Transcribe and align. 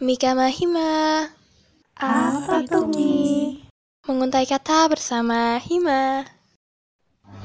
Mika 0.00 0.32
Mahima. 0.32 1.28
Apa 2.00 2.64
tuh, 2.64 2.88
Mi? 2.88 3.60
Menguntai 4.08 4.48
kata 4.48 4.88
bersama 4.88 5.60
Hima. 5.60 6.24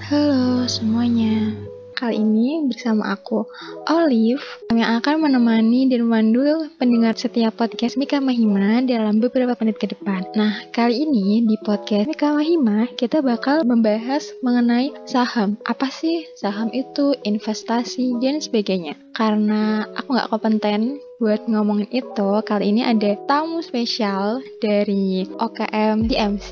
Halo 0.07 0.63
semuanya. 0.63 1.51
Kali 1.99 2.15
ini 2.15 2.63
bersama 2.71 3.11
aku, 3.11 3.43
Olive, 3.91 4.43
yang 4.71 4.99
akan 4.99 5.27
menemani 5.27 5.91
dan 5.91 6.07
memandu 6.07 6.71
pendengar 6.79 7.19
setiap 7.19 7.59
podcast 7.59 7.99
Mika 7.99 8.23
Mahima 8.23 8.79
dalam 8.87 9.19
beberapa 9.19 9.55
menit 9.59 9.75
ke 9.75 9.91
depan. 9.91 10.23
Nah, 10.35 10.55
kali 10.71 11.03
ini 11.03 11.43
di 11.43 11.59
podcast 11.59 12.07
Mika 12.07 12.35
Mahima, 12.35 12.87
kita 12.95 13.19
bakal 13.19 13.67
membahas 13.67 14.31
mengenai 14.43 14.95
saham. 15.03 15.59
Apa 15.67 15.91
sih 15.91 16.23
saham 16.39 16.71
itu, 16.71 17.19
investasi, 17.27 18.15
dan 18.23 18.39
sebagainya. 18.39 18.95
Karena 19.15 19.87
aku 19.95 20.15
nggak 20.15 20.31
kompeten 20.31 20.99
buat 21.15 21.47
ngomongin 21.47 21.87
itu, 21.95 22.29
kali 22.43 22.75
ini 22.75 22.83
ada 22.83 23.15
tamu 23.23 23.63
spesial 23.63 24.43
dari 24.59 25.23
OKM 25.39 26.11
DMC. 26.11 26.49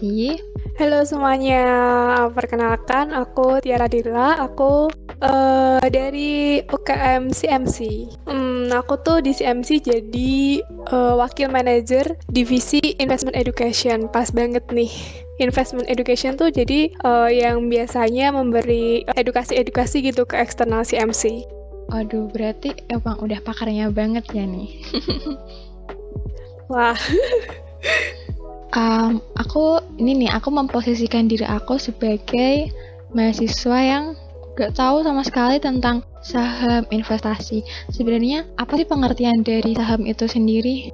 Halo 0.80 1.04
semuanya, 1.04 1.64
perkenalkan 2.32 3.12
aku 3.12 3.60
Tiara 3.60 3.92
Dila, 3.92 4.40
aku 4.40 4.88
uh, 5.20 5.84
dari 5.92 6.64
UKM 6.64 7.30
CMC. 7.30 8.08
Hmm, 8.26 8.72
aku 8.72 8.96
tuh 9.04 9.20
di 9.20 9.36
CMC 9.36 9.84
jadi 9.84 10.64
uh, 10.90 11.20
wakil 11.20 11.52
manajer 11.52 12.16
divisi 12.32 12.80
Investment 13.04 13.36
Education. 13.36 14.08
Pas 14.10 14.32
banget 14.32 14.64
nih. 14.72 14.90
Investment 15.42 15.90
Education 15.90 16.38
tuh 16.40 16.54
jadi 16.54 16.94
uh, 17.04 17.28
yang 17.28 17.68
biasanya 17.68 18.32
memberi 18.32 19.02
edukasi-edukasi 19.18 20.08
gitu 20.08 20.24
ke 20.24 20.40
eksternal 20.40 20.86
CMC. 20.88 21.44
Waduh, 21.94 22.26
berarti 22.34 22.74
emang 22.90 23.22
udah 23.22 23.38
pakarnya 23.46 23.94
banget 23.94 24.26
ya 24.34 24.50
nih. 24.50 24.82
Wah. 26.74 26.98
um, 28.74 29.22
aku 29.38 29.78
ini 30.02 30.26
nih, 30.26 30.34
aku 30.34 30.50
memposisikan 30.50 31.30
diri 31.30 31.46
aku 31.46 31.78
sebagai 31.78 32.74
mahasiswa 33.14 33.78
yang 33.78 34.18
gak 34.58 34.74
tahu 34.74 35.06
sama 35.06 35.22
sekali 35.22 35.62
tentang 35.62 36.02
saham 36.26 36.82
investasi. 36.90 37.62
Sebenarnya 37.94 38.50
apa 38.58 38.74
sih 38.74 38.90
pengertian 38.90 39.46
dari 39.46 39.78
saham 39.78 40.10
itu 40.10 40.26
sendiri? 40.26 40.90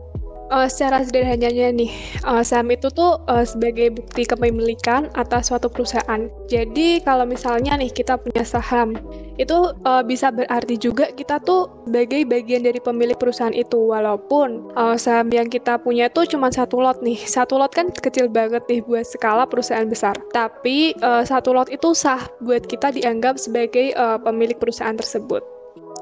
Uh, 0.50 0.66
secara 0.66 1.06
sederhananya 1.06 1.70
nih, 1.70 1.94
uh, 2.26 2.42
saham 2.42 2.74
itu 2.74 2.90
tuh 2.90 3.22
uh, 3.30 3.46
sebagai 3.46 3.94
bukti 3.94 4.26
kepemilikan 4.26 5.06
atas 5.14 5.54
suatu 5.54 5.70
perusahaan. 5.70 6.26
Jadi 6.50 7.06
kalau 7.06 7.22
misalnya 7.30 7.78
nih 7.78 7.94
kita 7.94 8.18
punya 8.18 8.42
saham, 8.42 8.98
itu 9.38 9.78
uh, 9.86 10.02
bisa 10.02 10.34
berarti 10.34 10.82
juga 10.82 11.14
kita 11.14 11.38
tuh 11.46 11.70
sebagai 11.86 12.26
bagian 12.26 12.66
dari 12.66 12.82
pemilik 12.82 13.14
perusahaan 13.14 13.54
itu. 13.54 13.78
Walaupun 13.78 14.74
uh, 14.74 14.98
saham 14.98 15.30
yang 15.30 15.54
kita 15.54 15.78
punya 15.78 16.10
tuh 16.10 16.26
cuma 16.26 16.50
satu 16.50 16.82
lot 16.82 16.98
nih. 17.06 17.22
Satu 17.30 17.62
lot 17.62 17.70
kan 17.70 17.94
kecil 17.94 18.26
banget 18.26 18.66
nih 18.66 18.82
buat 18.82 19.06
skala 19.06 19.46
perusahaan 19.46 19.86
besar. 19.86 20.18
Tapi 20.34 20.98
uh, 21.06 21.22
satu 21.22 21.54
lot 21.54 21.70
itu 21.70 21.94
sah 21.94 22.26
buat 22.42 22.66
kita 22.66 22.90
dianggap 22.98 23.38
sebagai 23.38 23.94
uh, 23.94 24.18
pemilik 24.18 24.58
perusahaan 24.58 24.98
tersebut. 24.98 25.46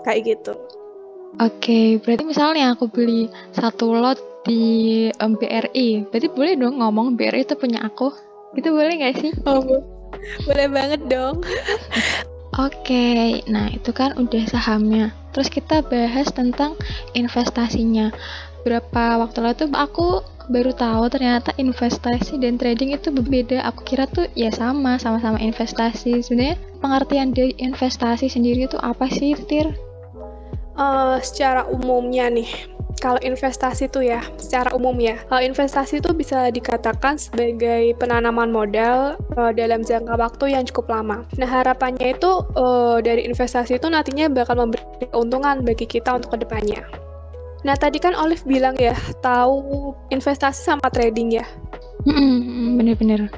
Kayak 0.07 0.39
gitu. 0.39 0.55
Oke, 1.37 1.59
okay, 1.59 1.87
berarti 1.99 2.23
misalnya 2.23 2.73
aku 2.73 2.87
beli 2.87 3.27
satu 3.51 3.91
lot 3.91 4.17
di 4.47 4.65
um, 5.19 5.35
BRI, 5.35 6.07
berarti 6.07 6.27
boleh 6.31 6.55
dong 6.55 6.79
ngomong 6.79 7.19
BRI 7.19 7.43
itu 7.43 7.59
punya 7.59 7.83
aku? 7.83 8.15
Itu 8.55 8.71
boleh 8.71 8.95
nggak 8.95 9.15
sih? 9.19 9.31
Oh, 9.45 9.61
boleh 10.47 10.67
banget 10.71 11.03
dong. 11.11 11.43
Oke, 12.57 12.73
okay, 12.81 13.27
nah 13.45 13.69
itu 13.69 13.93
kan 13.93 14.17
udah 14.17 14.43
sahamnya. 14.49 15.13
Terus 15.35 15.51
kita 15.51 15.85
bahas 15.85 16.31
tentang 16.33 16.73
investasinya. 17.13 18.09
Berapa 18.65 19.21
waktu 19.21 19.45
lalu 19.45 19.55
tuh 19.61 19.69
aku 19.77 20.07
baru 20.49 20.71
tahu 20.73 21.11
ternyata 21.11 21.53
investasi 21.59 22.41
dan 22.41 22.57
trading 22.57 22.97
itu 22.97 23.13
berbeda. 23.13 23.61
Aku 23.69 23.85
kira 23.85 24.09
tuh 24.09 24.25
ya 24.33 24.49
sama, 24.49 24.97
sama-sama 24.97 25.37
investasi. 25.37 26.23
Sebenarnya 26.25 26.57
pengertian 26.81 27.29
dari 27.35 27.53
investasi 27.61 28.31
sendiri 28.31 28.65
itu 28.65 28.79
apa 28.81 29.05
sih, 29.11 29.37
Tir? 29.37 29.86
Uh, 30.77 31.17
secara 31.25 31.65
umumnya 31.65 32.29
nih, 32.29 32.69
kalau 32.97 33.21
investasi 33.21 33.89
itu 33.89 34.09
ya, 34.09 34.21
secara 34.41 34.73
umum 34.73 34.97
ya, 34.97 35.17
kalau 35.29 35.41
investasi 35.41 36.01
itu 36.01 36.13
bisa 36.13 36.49
dikatakan 36.49 37.17
sebagai 37.17 37.93
penanaman 37.97 38.49
modal 38.49 39.17
uh, 39.37 39.53
dalam 39.53 39.85
jangka 39.85 40.17
waktu 40.17 40.53
yang 40.57 40.65
cukup 40.69 40.89
lama. 41.01 41.25
Nah, 41.37 41.49
harapannya 41.49 42.17
itu 42.17 42.45
uh, 42.57 42.97
dari 43.01 43.25
investasi 43.25 43.77
itu 43.77 43.89
nantinya 43.89 44.29
bakal 44.29 44.57
memberi 44.57 44.85
keuntungan 45.09 45.61
bagi 45.61 45.85
kita 45.85 46.17
untuk 46.17 46.37
ke 46.37 46.45
depannya. 46.45 46.85
Nah, 47.65 47.73
tadi 47.73 47.97
kan 47.97 48.13
Olive 48.13 48.45
bilang 48.45 48.77
ya, 48.77 48.93
tahu 49.25 49.93
investasi 50.13 50.61
sama 50.61 50.89
trading 50.93 51.41
ya. 51.41 51.45
Bener-bener. 52.77 53.33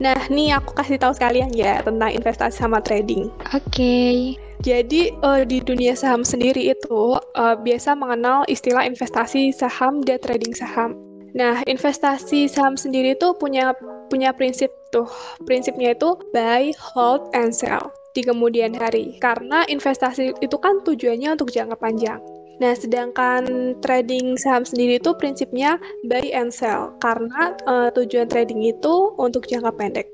Nah, 0.00 0.18
nih 0.28 0.52
aku 0.58 0.76
kasih 0.76 1.00
tahu 1.00 1.16
sekalian 1.16 1.54
ya 1.54 1.80
tentang 1.80 2.12
investasi 2.12 2.56
sama 2.60 2.84
trading. 2.84 3.30
Oke. 3.56 3.72
Okay. 3.72 4.43
Jadi 4.64 5.12
uh, 5.20 5.44
di 5.44 5.60
dunia 5.60 5.92
saham 5.92 6.24
sendiri 6.24 6.72
itu 6.72 7.20
uh, 7.20 7.56
biasa 7.60 7.92
mengenal 7.92 8.48
istilah 8.48 8.88
investasi 8.88 9.52
saham 9.52 10.00
dan 10.00 10.16
trading 10.24 10.56
saham. 10.56 10.96
Nah, 11.36 11.60
investasi 11.68 12.48
saham 12.48 12.72
sendiri 12.72 13.12
itu 13.12 13.36
punya 13.36 13.76
punya 14.08 14.32
prinsip 14.32 14.72
tuh. 14.88 15.04
Prinsipnya 15.44 15.92
itu 15.92 16.16
buy, 16.32 16.72
hold, 16.80 17.28
and 17.36 17.52
sell 17.52 17.92
di 18.16 18.24
kemudian 18.24 18.72
hari. 18.72 19.20
Karena 19.20 19.68
investasi 19.68 20.32
itu 20.40 20.56
kan 20.56 20.80
tujuannya 20.80 21.36
untuk 21.36 21.52
jangka 21.52 21.76
panjang. 21.76 22.24
Nah, 22.64 22.72
sedangkan 22.72 23.76
trading 23.84 24.40
saham 24.40 24.64
sendiri 24.64 24.96
itu 24.96 25.12
prinsipnya 25.20 25.76
buy 26.08 26.24
and 26.32 26.54
sell 26.54 26.96
karena 27.04 27.52
uh, 27.68 27.92
tujuan 27.92 28.32
trading 28.32 28.64
itu 28.64 29.12
untuk 29.20 29.44
jangka 29.44 29.76
pendek. 29.76 30.08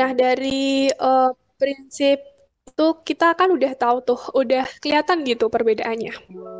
Nah, 0.00 0.16
dari 0.16 0.88
uh, 0.96 1.36
prinsip 1.60 2.22
itu 2.76 2.92
kita 3.08 3.32
kan 3.32 3.48
udah 3.48 3.72
tahu 3.72 4.04
tuh, 4.04 4.20
udah 4.36 4.68
kelihatan 4.84 5.24
gitu 5.24 5.48
perbedaannya. 5.48 6.12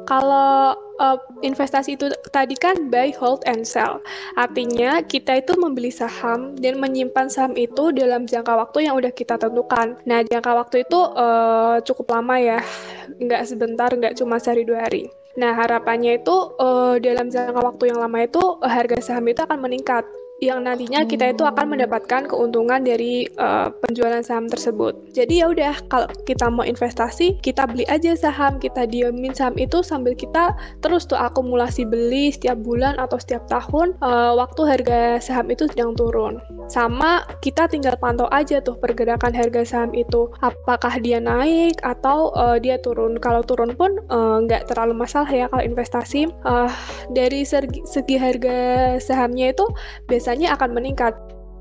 Kalau 0.09 0.72
uh, 0.97 1.19
investasi 1.44 2.00
itu 2.00 2.09
tadi 2.32 2.56
kan 2.56 2.88
buy, 2.88 3.12
hold, 3.21 3.44
and 3.44 3.69
sell. 3.69 4.00
Artinya 4.41 5.04
kita 5.04 5.44
itu 5.44 5.53
membeli 5.60 5.93
saham 5.93 6.56
dan 6.56 6.81
menyimpan 6.81 7.28
saham 7.28 7.53
itu 7.53 7.93
dalam 7.93 8.25
jangka 8.25 8.49
waktu 8.49 8.88
yang 8.88 8.97
udah 8.97 9.12
kita 9.12 9.37
tentukan. 9.37 10.00
Nah, 10.09 10.25
jangka 10.25 10.56
waktu 10.56 10.88
itu 10.88 10.97
uh, 10.97 11.84
cukup 11.84 12.16
lama 12.16 12.41
ya, 12.41 12.65
nggak 13.21 13.43
sebentar, 13.44 13.93
nggak 13.93 14.16
cuma 14.16 14.41
sehari 14.41 14.65
dua 14.65 14.88
hari. 14.88 15.12
Nah, 15.37 15.53
harapannya 15.53 16.16
itu 16.16 16.33
uh, 16.56 16.97
dalam 16.97 17.28
jangka 17.28 17.60
waktu 17.60 17.93
yang 17.93 18.00
lama 18.00 18.25
itu 18.25 18.41
harga 18.65 19.04
saham 19.04 19.28
itu 19.28 19.44
akan 19.44 19.60
meningkat 19.60 20.09
yang 20.44 20.69
nantinya 20.69 21.08
kita 21.08 21.32
itu 21.32 21.48
akan 21.48 21.72
mendapatkan 21.72 22.28
keuntungan 22.28 22.84
dari 22.84 23.24
uh, 23.41 23.72
penjualan 23.88 24.20
saham 24.20 24.52
tersebut. 24.52 24.92
Jadi 25.16 25.41
ya 25.41 25.48
udah 25.48 25.74
kalau 25.88 26.08
kita 26.28 26.52
mau 26.52 26.60
investasi, 26.60 27.41
kita 27.41 27.64
beli 27.64 27.88
aja 27.88 28.12
saham, 28.12 28.60
kita 28.60 28.84
diemin 28.84 29.32
saham 29.32 29.56
itu 29.56 29.80
sambil 29.80 30.12
kita 30.12 30.52
terus 30.84 31.08
tuh 31.08 31.16
akumulasi 31.16 31.88
beli 31.88 32.28
setiap 32.36 32.60
bulan 32.60 33.00
atau 33.00 33.16
setiap 33.16 33.48
tahun 33.48 33.97
uh, 34.04 34.36
waktu 34.36 34.62
harga 34.69 35.00
saham 35.24 35.48
itu 35.48 35.64
sedang 35.72 35.97
turun. 35.97 36.36
Sama 36.68 37.24
kita 37.41 37.64
tinggal 37.72 37.97
pantau 37.97 38.28
aja 38.28 38.60
tuh 38.60 38.76
pergerakan 38.76 39.32
harga 39.32 39.64
saham 39.64 39.97
itu, 39.97 40.28
apakah 40.44 41.00
dia 41.00 41.16
naik 41.16 41.80
atau 41.80 42.36
uh, 42.36 42.60
dia 42.60 42.76
turun. 42.84 43.16
Kalau 43.24 43.41
turun 43.41 43.72
pun 43.72 43.97
nggak 44.44 44.62
uh, 44.62 44.68
terlalu 44.68 45.00
masalah 45.00 45.32
ya 45.32 45.48
kalau 45.48 45.64
investasi. 45.64 46.28
Uh, 46.44 46.68
dari 47.16 47.47
segi, 47.47 47.80
segi 47.88 48.20
harga 48.20 48.98
sahamnya 49.00 49.56
itu 49.56 49.64
biasanya 50.10 50.25
biasanya 50.26 50.59
akan 50.59 50.75
meningkat. 50.75 51.14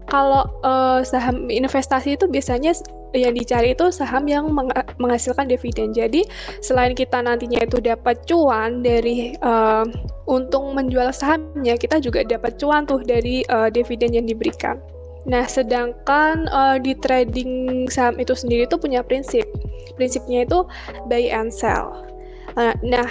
Kalau 0.09 0.49
uh, 0.65 1.05
saham 1.05 1.53
investasi 1.53 2.17
itu 2.17 2.25
biasanya 2.25 2.73
yang 3.13 3.37
dicari 3.37 3.77
itu 3.77 3.93
saham 3.93 4.25
yang 4.25 4.49
meng 4.49 4.73
menghasilkan 4.97 5.45
dividen. 5.45 5.93
Jadi 5.93 6.25
selain 6.65 6.97
kita 6.97 7.21
nantinya 7.21 7.61
itu 7.61 7.77
dapat 7.77 8.25
cuan 8.25 8.81
dari 8.81 9.37
uh, 9.45 9.85
untung 10.25 10.73
menjual 10.73 11.13
sahamnya, 11.13 11.77
kita 11.77 12.01
juga 12.01 12.25
dapat 12.25 12.57
cuan 12.57 12.89
tuh 12.89 13.05
dari 13.05 13.45
uh, 13.53 13.69
dividen 13.69 14.17
yang 14.17 14.25
diberikan. 14.25 14.81
Nah, 15.29 15.45
sedangkan 15.45 16.49
uh, 16.49 16.81
di 16.81 16.97
trading 17.05 17.85
saham 17.89 18.17
itu 18.17 18.33
sendiri 18.33 18.65
itu 18.65 18.81
punya 18.81 19.05
prinsip. 19.05 19.45
Prinsipnya 19.93 20.45
itu 20.45 20.65
buy 21.05 21.29
and 21.29 21.53
sell. 21.53 22.01
Uh, 22.57 22.73
nah, 22.81 23.09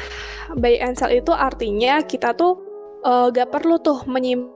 buy 0.58 0.78
and 0.82 0.98
sell 0.98 1.10
itu 1.10 1.30
artinya 1.30 2.02
kita 2.06 2.34
tuh 2.38 2.58
uh, 3.02 3.34
gak 3.34 3.50
perlu 3.50 3.82
tuh 3.82 4.02
menyimpan 4.06 4.53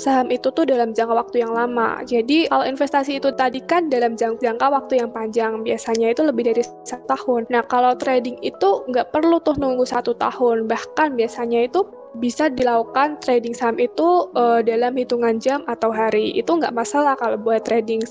saham 0.00 0.32
itu 0.32 0.48
tuh 0.50 0.64
dalam 0.64 0.96
jangka 0.96 1.14
waktu 1.14 1.44
yang 1.44 1.52
lama. 1.52 2.00
Jadi 2.08 2.48
kalau 2.48 2.64
investasi 2.64 3.20
itu 3.20 3.28
tadi 3.36 3.60
kan 3.64 3.92
dalam 3.92 4.16
jangka 4.16 4.66
waktu 4.66 5.04
yang 5.04 5.10
panjang, 5.12 5.60
biasanya 5.60 6.16
itu 6.16 6.24
lebih 6.24 6.48
dari 6.48 6.64
satu 6.84 7.04
tahun. 7.06 7.44
Nah 7.52 7.62
kalau 7.68 7.92
trading 7.96 8.40
itu 8.40 8.84
nggak 8.88 9.12
perlu 9.12 9.36
tuh 9.44 9.56
nunggu 9.60 9.84
satu 9.84 10.16
tahun, 10.16 10.64
bahkan 10.64 11.14
biasanya 11.14 11.68
itu 11.68 11.84
bisa 12.18 12.50
dilakukan 12.50 13.22
trading 13.22 13.54
saham 13.54 13.78
itu 13.78 14.26
uh, 14.34 14.58
dalam 14.64 14.96
hitungan 14.96 15.38
jam 15.38 15.62
atau 15.68 15.92
hari. 15.92 16.34
Itu 16.34 16.58
nggak 16.58 16.74
masalah 16.74 17.14
kalau 17.14 17.38
buat 17.38 17.62
trading 17.62 18.02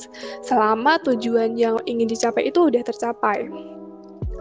selama 0.45 1.01
tujuan 1.03 1.57
yang 1.59 1.81
ingin 1.89 2.07
dicapai 2.07 2.47
itu 2.47 2.69
udah 2.69 2.85
tercapai. 2.85 3.49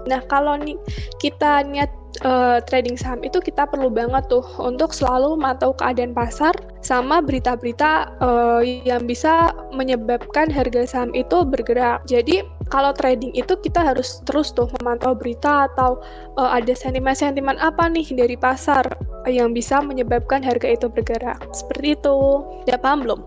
Nah, 0.08 0.24
kalau 0.26 0.56
nih 0.56 0.80
kita 1.20 1.68
niat 1.68 1.92
uh, 2.24 2.58
trading 2.66 2.96
saham 2.98 3.20
itu 3.22 3.38
kita 3.38 3.68
perlu 3.68 3.92
banget 3.92 4.26
tuh 4.32 4.42
untuk 4.58 4.90
selalu 4.90 5.38
memantau 5.38 5.76
keadaan 5.76 6.16
pasar 6.16 6.54
sama 6.82 7.20
berita-berita 7.20 8.10
uh, 8.22 8.62
yang 8.64 9.04
bisa 9.04 9.52
menyebabkan 9.74 10.48
harga 10.50 10.88
saham 10.88 11.12
itu 11.14 11.44
bergerak. 11.44 12.02
Jadi 12.08 12.42
kalau 12.72 12.92
trading 12.96 13.32
itu 13.36 13.56
kita 13.60 13.80
harus 13.92 14.20
terus 14.28 14.52
tuh 14.52 14.68
memantau 14.80 15.14
berita 15.16 15.68
atau 15.72 16.00
uh, 16.40 16.50
ada 16.50 16.72
sentimen-sentimen 16.72 17.56
apa 17.60 17.88
nih 17.88 18.08
dari 18.14 18.34
pasar 18.34 18.84
yang 19.28 19.52
bisa 19.52 19.80
menyebabkan 19.84 20.40
harga 20.40 20.68
itu 20.68 20.86
bergerak. 20.88 21.38
Seperti 21.52 21.96
itu. 21.98 22.16
Udah 22.64 22.78
paham 22.80 23.04
belum? 23.04 23.20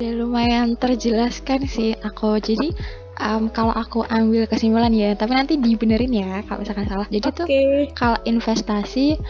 Ya 0.00 0.16
lumayan 0.16 0.80
terjelaskan 0.80 1.68
sih 1.68 1.92
aku. 2.00 2.40
Jadi 2.40 2.72
um, 3.20 3.52
kalau 3.52 3.70
aku 3.76 4.02
ambil 4.08 4.48
kesimpulan 4.48 4.90
ya, 4.90 5.12
tapi 5.14 5.36
nanti 5.36 5.60
dibenerin 5.60 6.10
ya 6.10 6.40
kalau 6.48 6.64
misalkan 6.64 6.88
salah. 6.88 7.06
Jadi 7.06 7.28
okay. 7.28 7.36
tuh 7.36 7.46
kalau 7.92 8.18
investasi 8.24 9.20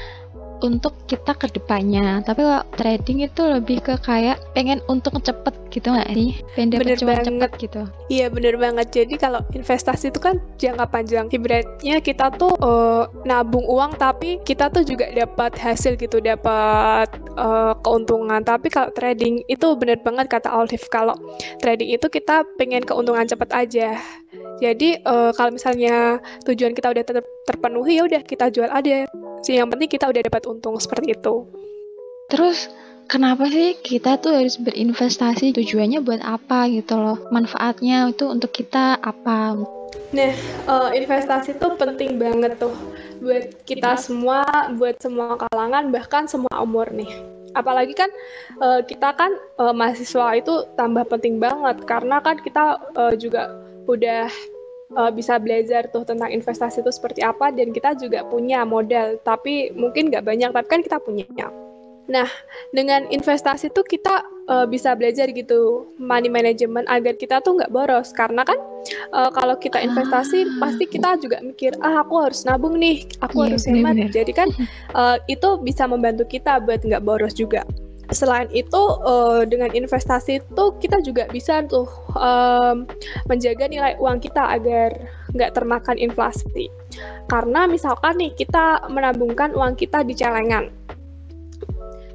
untuk 0.61 0.95
kita 1.11 1.35
ke 1.37 1.51
depannya. 1.51 2.23
Tapi 2.25 2.41
kalau 2.45 2.65
trading 2.77 3.25
itu 3.25 3.43
lebih 3.45 3.83
ke 3.83 3.95
kayak 4.01 4.41
pengen 4.53 4.79
untung 4.87 5.19
cepet 5.21 5.53
gitu 5.73 5.93
nggak 5.93 6.11
sih? 6.12 6.39
Pengen 6.57 6.69
dapet 6.77 6.99
cuma 7.01 7.15
cepet 7.21 7.51
gitu. 7.61 7.81
Iya 8.12 8.27
bener 8.29 8.55
banget. 8.57 8.87
Jadi 8.93 9.15
kalau 9.17 9.41
investasi 9.53 10.12
itu 10.12 10.21
kan 10.21 10.39
jangka 10.61 10.87
panjang. 10.91 11.27
Ibaratnya 11.31 12.03
kita 12.03 12.33
tuh 12.37 12.55
uh, 12.61 13.09
nabung 13.25 13.65
uang 13.67 13.97
tapi 13.97 14.39
kita 14.45 14.69
tuh 14.71 14.85
juga 14.85 15.11
dapat 15.12 15.57
hasil 15.57 15.97
gitu, 15.99 16.19
dapat 16.23 17.09
uh, 17.39 17.75
keuntungan. 17.83 18.43
Tapi 18.43 18.69
kalau 18.71 18.91
trading 18.95 19.43
itu 19.47 19.67
bener 19.79 19.99
banget 20.03 20.29
kata 20.29 20.51
Olive. 20.51 20.87
Kalau 20.91 21.17
trading 21.62 21.95
itu 21.95 22.07
kita 22.11 22.45
pengen 22.59 22.85
keuntungan 22.85 23.27
cepet 23.27 23.51
aja. 23.55 23.97
Jadi 24.61 25.01
uh, 25.09 25.33
kalau 25.33 25.57
misalnya 25.57 26.21
tujuan 26.45 26.77
kita 26.77 26.93
udah 26.93 27.05
ter 27.05 27.25
terpenuhi 27.49 27.99
ya 27.99 28.05
udah 28.07 28.23
kita 28.23 28.53
jual 28.53 28.69
aja. 28.69 29.09
Sih 29.40 29.56
yang 29.56 29.72
penting 29.72 29.88
kita 29.88 30.04
udah 30.04 30.20
dapat 30.20 30.44
untung 30.44 30.76
seperti 30.76 31.16
itu. 31.16 31.48
Terus 32.28 32.69
kenapa 33.08 33.48
sih 33.48 33.75
kita 33.81 34.20
tuh 34.20 34.37
harus 34.37 34.60
berinvestasi? 34.60 35.56
Tujuannya 35.56 36.04
buat 36.04 36.20
apa 36.20 36.69
gitu 36.69 37.00
loh? 37.00 37.19
Manfaatnya 37.32 38.12
itu 38.12 38.28
untuk 38.28 38.52
kita 38.52 39.00
apa? 39.00 39.56
Nah, 40.10 40.32
uh, 40.69 40.90
investasi 40.92 41.58
tuh 41.58 41.75
penting 41.81 42.20
banget 42.20 42.60
tuh 42.60 42.75
buat 43.25 43.50
kita 43.64 43.96
semua, 43.96 44.44
buat 44.76 45.00
semua 45.00 45.40
kalangan, 45.48 45.88
bahkan 45.88 46.28
semua 46.28 46.52
umur 46.60 46.92
nih. 46.92 47.10
Apalagi 47.56 47.96
kan 47.96 48.12
uh, 48.62 48.84
kita 48.84 49.10
kan 49.16 49.34
uh, 49.58 49.75
mahasiswa 49.75 50.38
itu 50.38 50.69
tambah 50.78 51.02
penting 51.10 51.42
banget 51.42 51.82
karena 51.88 52.22
kan 52.22 52.38
kita 52.38 52.78
uh, 52.94 53.14
juga 53.19 53.50
udah 53.90 54.31
uh, 54.96 55.10
bisa 55.10 55.38
belajar 55.38 55.87
tuh 55.90 56.02
tentang 56.06 56.31
investasi 56.31 56.82
itu 56.82 56.90
seperti 56.90 57.20
apa 57.22 57.54
dan 57.54 57.70
kita 57.70 57.94
juga 57.98 58.26
punya 58.26 58.66
modal 58.66 59.19
tapi 59.22 59.70
mungkin 59.75 60.10
nggak 60.10 60.25
banyak 60.26 60.50
tapi 60.50 60.69
kan 60.69 60.81
kita 60.82 60.98
punya 61.02 61.26
nah 62.10 62.26
dengan 62.75 63.06
investasi 63.14 63.70
tuh 63.70 63.87
kita 63.87 64.26
uh, 64.50 64.66
bisa 64.66 64.98
belajar 64.98 65.31
gitu 65.31 65.87
money 65.94 66.26
management 66.26 66.90
agar 66.90 67.14
kita 67.14 67.38
tuh 67.38 67.62
nggak 67.62 67.70
boros 67.70 68.10
karena 68.10 68.42
kan 68.42 68.58
uh, 69.14 69.31
kalau 69.31 69.54
kita 69.54 69.78
investasi 69.78 70.42
ah. 70.42 70.58
pasti 70.58 70.84
kita 70.90 71.22
juga 71.22 71.38
mikir 71.38 71.70
ah 71.87 72.02
aku 72.02 72.26
harus 72.26 72.42
nabung 72.42 72.75
nih 72.82 73.06
aku 73.22 73.46
yeah, 73.46 73.46
harus 73.46 73.62
hemat 73.62 73.94
bener. 73.94 74.10
jadi 74.10 74.32
kan 74.34 74.48
uh, 74.98 75.22
itu 75.31 75.62
bisa 75.62 75.87
membantu 75.87 76.26
kita 76.26 76.58
buat 76.66 76.82
nggak 76.82 77.04
boros 77.06 77.38
juga 77.38 77.62
selain 78.11 78.51
itu 78.51 78.83
uh, 79.07 79.47
dengan 79.47 79.71
investasi 79.71 80.43
itu 80.43 80.65
kita 80.83 81.03
juga 81.03 81.27
bisa 81.31 81.62
tuh 81.67 81.87
um, 82.19 82.87
menjaga 83.31 83.71
nilai 83.71 83.95
uang 83.99 84.19
kita 84.23 84.59
agar 84.61 84.95
nggak 85.35 85.55
termakan 85.55 85.97
inflasi. 85.97 86.69
Karena 87.31 87.71
misalkan 87.71 88.19
nih 88.19 88.35
kita 88.35 88.91
menabungkan 88.91 89.55
uang 89.55 89.79
kita 89.79 90.03
di 90.03 90.15
celengan, 90.19 90.75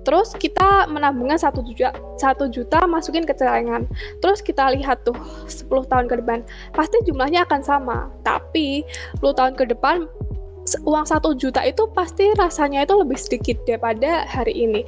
terus 0.06 0.36
kita 0.38 0.86
menabungnya 0.92 1.40
satu 1.40 1.66
juta 1.66 1.96
satu 2.20 2.52
juta 2.52 2.84
masukin 2.86 3.24
ke 3.24 3.34
celengan. 3.34 3.88
Terus 4.20 4.44
kita 4.44 4.76
lihat 4.76 5.08
tuh 5.08 5.16
10 5.48 5.90
tahun 5.90 6.06
ke 6.12 6.22
depan 6.22 6.44
pasti 6.76 7.00
jumlahnya 7.08 7.48
akan 7.48 7.62
sama. 7.64 8.12
Tapi 8.22 8.84
10 9.20 9.34
tahun 9.36 9.54
ke 9.56 9.72
depan 9.72 10.06
uang 10.86 11.06
satu 11.06 11.38
juta 11.38 11.62
itu 11.62 11.86
pasti 11.94 12.34
rasanya 12.36 12.84
itu 12.84 12.98
lebih 12.98 13.18
sedikit 13.20 13.58
daripada 13.70 14.26
hari 14.26 14.54
ini 14.54 14.82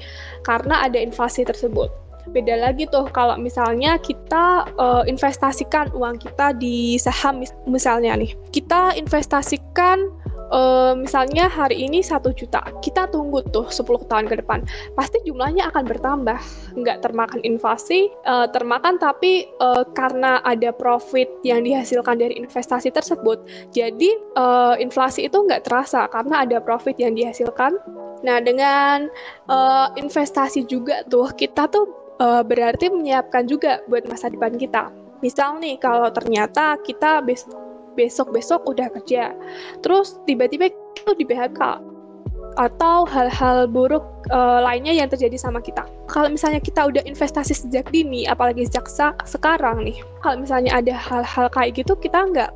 karena 0.43 0.85
ada 0.85 0.97
inflasi 0.97 1.45
tersebut. 1.45 1.89
Beda 2.35 2.59
lagi 2.59 2.83
tuh 2.91 3.07
kalau 3.15 3.39
misalnya 3.39 3.95
kita 4.03 4.67
uh, 4.75 5.07
investasikan 5.07 5.87
uang 5.95 6.19
kita 6.19 6.51
di 6.59 6.99
saham 6.99 7.39
misalnya 7.63 8.19
nih. 8.19 8.35
Kita 8.51 8.99
investasikan 8.99 10.11
uh, 10.51 10.93
misalnya 10.97 11.47
hari 11.47 11.83
ini 11.87 11.99
satu 12.03 12.31
juta, 12.31 12.63
kita 12.83 13.07
tunggu 13.11 13.43
tuh 13.51 13.67
10 13.67 14.07
tahun 14.07 14.25
ke 14.27 14.43
depan, 14.43 14.63
pasti 14.95 15.19
jumlahnya 15.23 15.69
akan 15.73 15.83
bertambah, 15.87 16.39
nggak 16.77 16.97
termakan 17.03 17.39
inflasi, 17.43 18.11
uh, 18.27 18.47
termakan 18.51 18.99
tapi 18.99 19.47
uh, 19.59 19.83
karena 19.95 20.39
ada 20.43 20.71
profit 20.71 21.27
yang 21.43 21.63
dihasilkan 21.63 22.19
dari 22.19 22.35
investasi 22.39 22.91
tersebut, 22.91 23.43
jadi 23.71 24.09
uh, 24.35 24.75
inflasi 24.79 25.27
itu 25.27 25.37
nggak 25.37 25.67
terasa 25.67 26.07
karena 26.11 26.43
ada 26.43 26.57
profit 26.63 26.95
yang 26.99 27.15
dihasilkan. 27.15 27.75
Nah 28.25 28.41
dengan 28.41 29.11
uh, 29.45 29.93
investasi 29.93 30.65
juga 30.65 31.05
tuh 31.05 31.29
kita 31.37 31.69
tuh 31.69 31.85
uh, 32.17 32.41
berarti 32.41 32.89
menyiapkan 32.89 33.45
juga 33.45 33.81
buat 33.85 34.05
masa 34.09 34.29
depan 34.29 34.57
kita. 34.57 34.89
Misal 35.21 35.57
nih 35.57 35.81
kalau 35.81 36.13
ternyata 36.13 36.77
kita 36.85 37.25
besok-besok 37.97 38.63
udah 38.69 38.87
kerja. 38.93 39.33
Terus 39.81 40.21
tiba-tiba 40.29 40.69
itu 40.69 41.11
di 41.17 41.25
PHK 41.25 41.81
atau 42.57 43.05
hal-hal 43.05 43.69
buruk 43.69 44.01
uh, 44.33 44.59
lainnya 44.65 44.93
yang 44.93 45.09
terjadi 45.09 45.37
sama 45.37 45.61
kita. 45.61 45.85
Kalau 46.09 46.29
misalnya 46.29 46.57
kita 46.57 46.89
udah 46.89 47.05
investasi 47.05 47.53
sejak 47.53 47.89
dini, 47.93 48.25
apalagi 48.25 48.65
sejak 48.65 48.89
sekarang 49.25 49.85
nih, 49.85 49.97
kalau 50.25 50.41
misalnya 50.41 50.73
ada 50.73 50.97
hal-hal 50.97 51.47
kayak 51.53 51.77
gitu, 51.77 51.93
kita 51.97 52.17
nggak 52.33 52.49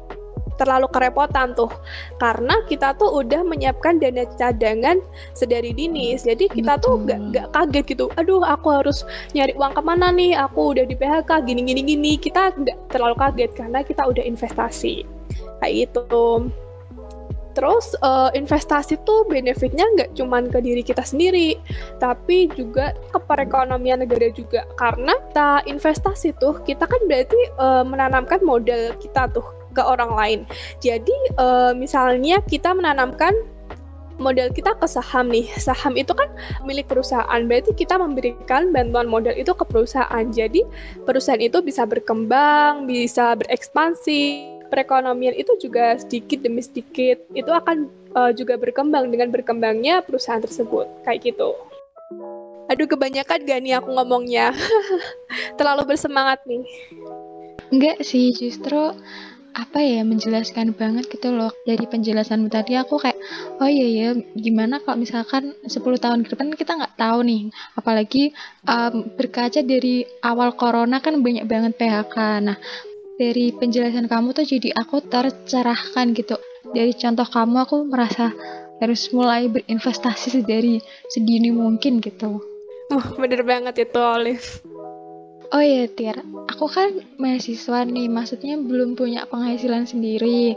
terlalu 0.58 0.90
kerepotan 0.94 1.58
tuh. 1.58 1.70
Karena 2.18 2.62
kita 2.70 2.94
tuh 2.98 3.10
udah 3.22 3.42
menyiapkan 3.42 3.98
dana 3.98 4.26
cadangan 4.38 5.02
sedari 5.34 5.74
dini. 5.74 6.14
Jadi 6.18 6.50
kita 6.50 6.78
tuh 6.82 7.02
gak, 7.06 7.34
gak 7.34 7.48
kaget 7.54 7.98
gitu. 7.98 8.06
Aduh 8.22 8.46
aku 8.46 8.70
harus 8.70 9.02
nyari 9.34 9.58
uang 9.58 9.74
ke 9.74 9.82
mana 9.82 10.14
nih? 10.14 10.38
Aku 10.38 10.78
udah 10.78 10.86
di 10.86 10.94
PHK 10.94 11.50
gini 11.50 11.66
gini 11.66 11.82
gini 11.82 12.14
kita 12.22 12.54
nggak 12.54 12.94
terlalu 12.94 13.18
kaget 13.18 13.52
karena 13.58 13.82
kita 13.82 14.06
udah 14.06 14.22
investasi 14.22 15.21
kayak 15.62 15.90
gitu 15.90 16.50
Terus 17.52 17.96
uh, 18.00 18.32
investasi 18.32 18.96
tuh 19.04 19.28
benefitnya 19.28 19.84
nggak 19.98 20.16
cuma 20.16 20.40
ke 20.44 20.64
diri 20.64 20.84
kita 20.84 21.04
sendiri, 21.04 21.60
tapi 22.00 22.48
juga 22.56 22.96
ke 23.12 23.20
perekonomian 23.20 24.04
negara 24.04 24.32
juga. 24.32 24.64
Karena 24.80 25.16
kita 25.32 25.68
investasi 25.68 26.32
tuh, 26.40 26.64
kita 26.64 26.88
kan 26.88 27.02
berarti 27.12 27.40
uh, 27.60 27.84
menanamkan 27.84 28.40
modal 28.44 28.96
kita 29.04 29.28
tuh 29.36 29.44
ke 29.76 29.84
orang 29.84 30.12
lain. 30.16 30.40
Jadi 30.80 31.16
uh, 31.40 31.76
misalnya 31.76 32.40
kita 32.48 32.72
menanamkan 32.72 33.36
modal 34.20 34.54
kita 34.54 34.78
ke 34.78 34.88
saham 34.88 35.28
nih. 35.28 35.48
Saham 35.60 36.00
itu 36.00 36.16
kan 36.16 36.32
milik 36.64 36.88
perusahaan, 36.88 37.42
berarti 37.48 37.76
kita 37.76 38.00
memberikan 38.00 38.72
bantuan 38.72 39.12
modal 39.12 39.36
itu 39.36 39.52
ke 39.52 39.66
perusahaan. 39.68 40.24
Jadi 40.32 40.64
perusahaan 41.04 41.42
itu 41.42 41.60
bisa 41.60 41.84
berkembang, 41.84 42.88
bisa 42.88 43.36
berekspansi, 43.36 44.61
perekonomian 44.72 45.36
itu 45.36 45.52
juga 45.60 46.00
sedikit 46.00 46.40
demi 46.40 46.64
sedikit 46.64 47.20
itu 47.36 47.52
akan 47.52 47.92
uh, 48.16 48.32
juga 48.32 48.56
berkembang 48.56 49.12
dengan 49.12 49.28
berkembangnya 49.28 50.00
perusahaan 50.02 50.40
tersebut 50.40 50.88
kayak 51.04 51.36
gitu. 51.36 51.52
Aduh 52.72 52.88
kebanyakan 52.88 53.44
gak 53.44 53.60
nih 53.68 53.76
aku 53.84 53.92
ngomongnya? 53.92 54.56
Terlalu 55.60 55.92
bersemangat 55.92 56.40
nih. 56.48 56.64
Enggak 57.68 58.00
sih 58.08 58.32
justru 58.32 58.96
apa 59.52 59.84
ya 59.84 60.08
menjelaskan 60.08 60.72
banget 60.72 61.12
gitu 61.12 61.36
loh. 61.36 61.52
Dari 61.68 61.84
penjelasanmu 61.84 62.48
tadi 62.48 62.80
aku 62.80 62.96
kayak 62.96 63.20
oh 63.60 63.68
iya 63.68 63.88
ya 63.92 64.10
gimana 64.40 64.80
kalau 64.80 65.04
misalkan 65.04 65.52
10 65.68 65.76
tahun 65.76 66.24
ke 66.24 66.32
depan 66.32 66.56
kita 66.56 66.80
nggak 66.80 66.96
tahu 66.96 67.28
nih. 67.28 67.52
Apalagi 67.76 68.32
um, 68.64 69.04
berkaca 69.20 69.60
dari 69.60 70.08
awal 70.24 70.56
corona 70.56 71.04
kan 71.04 71.20
banyak 71.20 71.44
banget 71.44 71.76
PHK 71.76 72.16
nah 72.40 72.56
dari 73.16 73.52
penjelasan 73.56 74.08
kamu 74.08 74.36
tuh 74.36 74.46
jadi 74.48 74.76
aku 74.76 75.04
tercerahkan 75.08 76.14
gitu. 76.16 76.36
Dari 76.72 76.94
contoh 76.96 77.28
kamu 77.28 77.56
aku 77.66 77.78
merasa 77.90 78.32
harus 78.82 79.14
mulai 79.14 79.46
berinvestasi 79.46 80.42
dari 80.42 80.82
sedini 81.10 81.54
mungkin 81.54 82.02
gitu. 82.02 82.42
Oh, 82.92 83.06
bener 83.16 83.46
banget 83.48 83.88
itu 83.88 84.00
Olive. 84.02 84.60
Oh 85.52 85.60
iya 85.60 85.84
Tir, 85.88 86.16
aku 86.48 86.64
kan 86.72 86.96
mahasiswa 87.20 87.84
nih, 87.84 88.08
maksudnya 88.08 88.56
belum 88.56 88.96
punya 88.96 89.28
penghasilan 89.28 89.84
sendiri. 89.84 90.56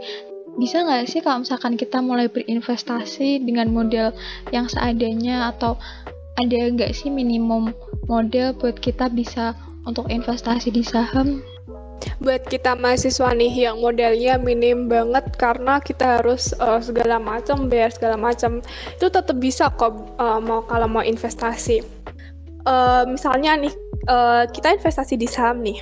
Bisa 0.55 0.87
nggak 0.87 1.11
sih 1.11 1.19
kalau 1.19 1.43
misalkan 1.43 1.75
kita 1.75 1.99
mulai 1.99 2.31
berinvestasi 2.31 3.43
dengan 3.43 3.75
model 3.75 4.15
yang 4.55 4.71
seadanya 4.71 5.51
atau 5.51 5.75
ada 6.39 6.59
nggak 6.71 6.95
sih 6.95 7.11
minimum 7.11 7.75
model 8.07 8.55
buat 8.55 8.79
kita 8.79 9.11
bisa 9.11 9.59
untuk 9.83 10.07
investasi 10.11 10.71
di 10.71 10.87
saham? 10.87 11.43
Buat 12.21 12.43
kita 12.49 12.77
mahasiswa 12.79 13.33
nih 13.35 13.69
yang 13.69 13.81
modalnya 13.81 14.41
minim 14.41 14.87
banget 14.87 15.25
karena 15.37 15.81
kita 15.81 16.21
harus 16.21 16.53
uh, 16.61 16.81
segala 16.81 17.21
macam 17.21 17.69
bayar 17.69 17.93
segala 17.93 18.17
macam 18.17 18.61
itu 18.97 19.07
tetap 19.09 19.37
bisa 19.39 19.71
kok 19.77 19.95
uh, 20.19 20.41
mau 20.41 20.65
kalau 20.67 20.89
mau 20.89 21.05
investasi. 21.05 21.85
Uh, 22.65 23.05
misalnya 23.05 23.61
nih 23.61 23.75
uh, 24.09 24.45
kita 24.49 24.77
investasi 24.81 25.21
di 25.21 25.29
saham 25.29 25.61
nih. 25.61 25.81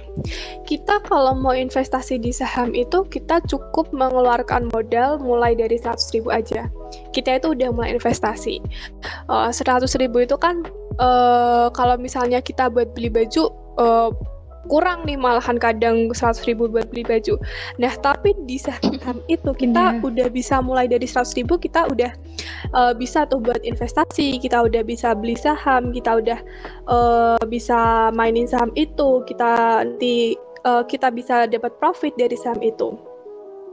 Kita 0.67 1.03
kalau 1.07 1.35
mau 1.35 1.55
investasi 1.55 2.19
di 2.19 2.31
saham 2.35 2.75
itu 2.75 3.07
kita 3.07 3.43
cukup 3.47 3.91
mengeluarkan 3.95 4.71
modal 4.71 5.19
mulai 5.23 5.55
dari 5.55 5.79
100 5.79 6.15
ribu 6.15 6.29
aja. 6.31 6.67
Kita 7.15 7.39
itu 7.39 7.55
udah 7.55 7.71
mulai 7.71 7.95
investasi. 7.95 8.59
Uh, 9.31 9.51
100 9.51 9.87
ribu 10.03 10.27
itu 10.27 10.37
kan 10.39 10.67
uh, 10.99 11.71
kalau 11.73 11.97
misalnya 11.99 12.43
kita 12.43 12.67
buat 12.71 12.93
beli 12.95 13.11
baju 13.11 13.51
uh, 13.79 14.11
kurang 14.71 15.03
nih 15.07 15.19
malahan 15.19 15.59
kadang 15.59 16.11
100 16.11 16.43
ribu 16.47 16.71
buat 16.71 16.89
beli 16.91 17.03
baju. 17.07 17.39
Nah 17.79 17.93
tapi 17.99 18.35
di 18.47 18.59
saham 18.59 19.19
itu 19.35 19.51
kita 19.55 19.99
yeah. 19.99 20.07
udah 20.07 20.29
bisa 20.31 20.63
mulai 20.63 20.87
dari 20.87 21.07
100 21.07 21.39
ribu 21.39 21.59
kita 21.59 21.87
udah 21.91 22.11
uh, 22.75 22.93
bisa 22.95 23.27
tuh 23.27 23.43
buat 23.43 23.63
investasi, 23.63 24.39
kita 24.39 24.63
udah 24.67 24.83
bisa 24.87 25.15
beli 25.15 25.35
saham, 25.35 25.91
kita 25.91 26.23
udah 26.23 26.39
uh, 26.87 27.43
bisa 27.47 28.11
mainin 28.15 28.47
saham 28.47 28.71
itu, 28.79 29.23
kita 29.27 29.83
nanti 29.87 30.39
uh, 30.67 30.83
kita 30.87 31.11
bisa 31.11 31.47
dapat 31.51 31.75
profit 31.79 32.15
dari 32.19 32.35
saham 32.39 32.63
itu 32.63 33.12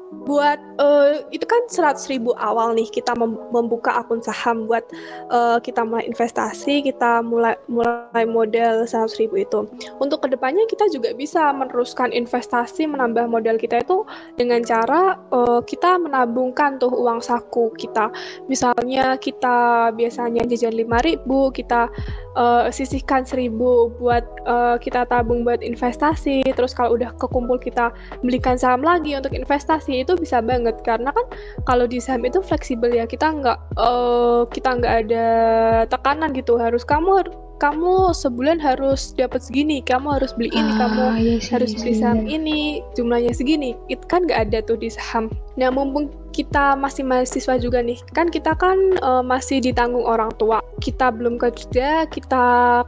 buat 0.09 0.57
uh, 0.81 1.21
itu 1.29 1.45
kan 1.45 1.61
100 1.69 2.09
ribu 2.09 2.33
awal 2.41 2.73
nih 2.73 2.89
kita 2.89 3.13
mem 3.13 3.37
membuka 3.53 3.93
akun 3.93 4.17
saham 4.25 4.65
buat 4.65 4.81
uh, 5.29 5.61
kita 5.61 5.85
mulai 5.85 6.09
investasi 6.09 6.81
kita 6.81 7.21
mulai 7.21 7.53
mulai 7.69 8.25
modal 8.25 8.89
100 8.89 9.21
ribu 9.21 9.45
itu. 9.45 9.69
Untuk 10.01 10.25
ke 10.25 10.33
depannya 10.33 10.65
kita 10.65 10.89
juga 10.89 11.13
bisa 11.13 11.53
meneruskan 11.53 12.09
investasi 12.09 12.89
menambah 12.89 13.29
modal 13.29 13.61
kita 13.61 13.85
itu 13.85 14.01
dengan 14.33 14.65
cara 14.65 15.21
uh, 15.29 15.61
kita 15.61 16.01
menabungkan 16.01 16.81
tuh 16.81 16.89
uang 16.89 17.21
saku 17.21 17.69
kita. 17.77 18.09
Misalnya 18.49 19.13
kita 19.21 19.93
biasanya 19.93 20.41
jajan 20.49 20.73
5 20.73 21.05
ribu 21.05 21.53
kita 21.53 21.85
uh, 22.33 22.65
sisihkan 22.73 23.29
1000 23.29 23.53
buat 24.01 24.25
uh, 24.49 24.81
kita 24.81 25.05
tabung 25.05 25.45
buat 25.45 25.61
investasi. 25.61 26.41
Terus 26.57 26.73
kalau 26.73 26.97
udah 26.97 27.13
kekumpul 27.21 27.61
kita 27.61 27.93
belikan 28.25 28.57
saham 28.57 28.81
lagi 28.81 29.13
untuk 29.13 29.37
investasi 29.37 29.98
itu 30.01 30.15
bisa 30.15 30.39
banget 30.39 30.75
karena 30.81 31.11
kan 31.11 31.25
kalau 31.67 31.85
di 31.85 31.99
saham 31.99 32.23
itu 32.23 32.39
fleksibel 32.39 32.91
ya 32.91 33.05
kita 33.05 33.29
nggak 33.29 33.57
uh, 33.77 34.47
kita 34.49 34.79
nggak 34.79 34.95
ada 35.07 35.27
tekanan 35.87 36.31
gitu 36.33 36.55
harus 36.57 36.81
kamu 36.87 37.23
kamu 37.59 38.15
sebulan 38.15 38.57
harus 38.57 39.11
dapat 39.19 39.43
segini, 39.43 39.83
kamu 39.83 40.15
harus 40.15 40.31
beli 40.31 40.49
ini, 40.55 40.71
ah, 40.79 40.87
kamu 40.87 41.03
iya 41.19 41.35
sih, 41.43 41.51
harus 41.51 41.75
beli 41.75 41.93
saham 41.99 42.23
iya. 42.23 42.39
ini, 42.39 42.59
jumlahnya 42.95 43.35
segini. 43.35 43.75
Itu 43.91 44.07
kan 44.07 44.25
nggak 44.25 44.49
ada 44.49 44.63
tuh 44.63 44.79
di 44.79 44.87
saham. 44.87 45.27
Nah, 45.59 45.67
mumpung 45.67 46.07
kita 46.31 46.79
masih 46.79 47.03
mahasiswa 47.03 47.59
juga 47.59 47.83
nih, 47.83 47.99
kan 48.15 48.31
kita 48.31 48.55
kan 48.55 48.79
uh, 49.03 49.19
masih 49.19 49.59
ditanggung 49.59 50.07
orang 50.07 50.31
tua. 50.39 50.63
Kita 50.79 51.11
belum 51.11 51.35
kerja, 51.35 52.07
kita 52.07 52.45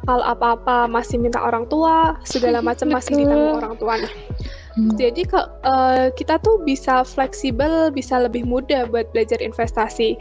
kalau 0.08 0.24
apa-apa 0.24 0.88
masih 0.88 1.20
minta 1.20 1.44
orang 1.44 1.68
tua, 1.68 2.16
segala 2.24 2.64
macam 2.64 2.88
masih 2.96 3.28
ditanggung 3.28 3.60
orang 3.60 3.76
tua 3.76 3.94
nih. 4.00 4.14
Hmm. 4.76 4.96
Jadi 4.96 5.28
uh, 5.36 6.08
kita 6.16 6.40
tuh 6.40 6.64
bisa 6.64 7.04
fleksibel, 7.04 7.92
bisa 7.92 8.24
lebih 8.24 8.48
mudah 8.48 8.88
buat 8.88 9.12
belajar 9.12 9.44
investasi. 9.44 10.16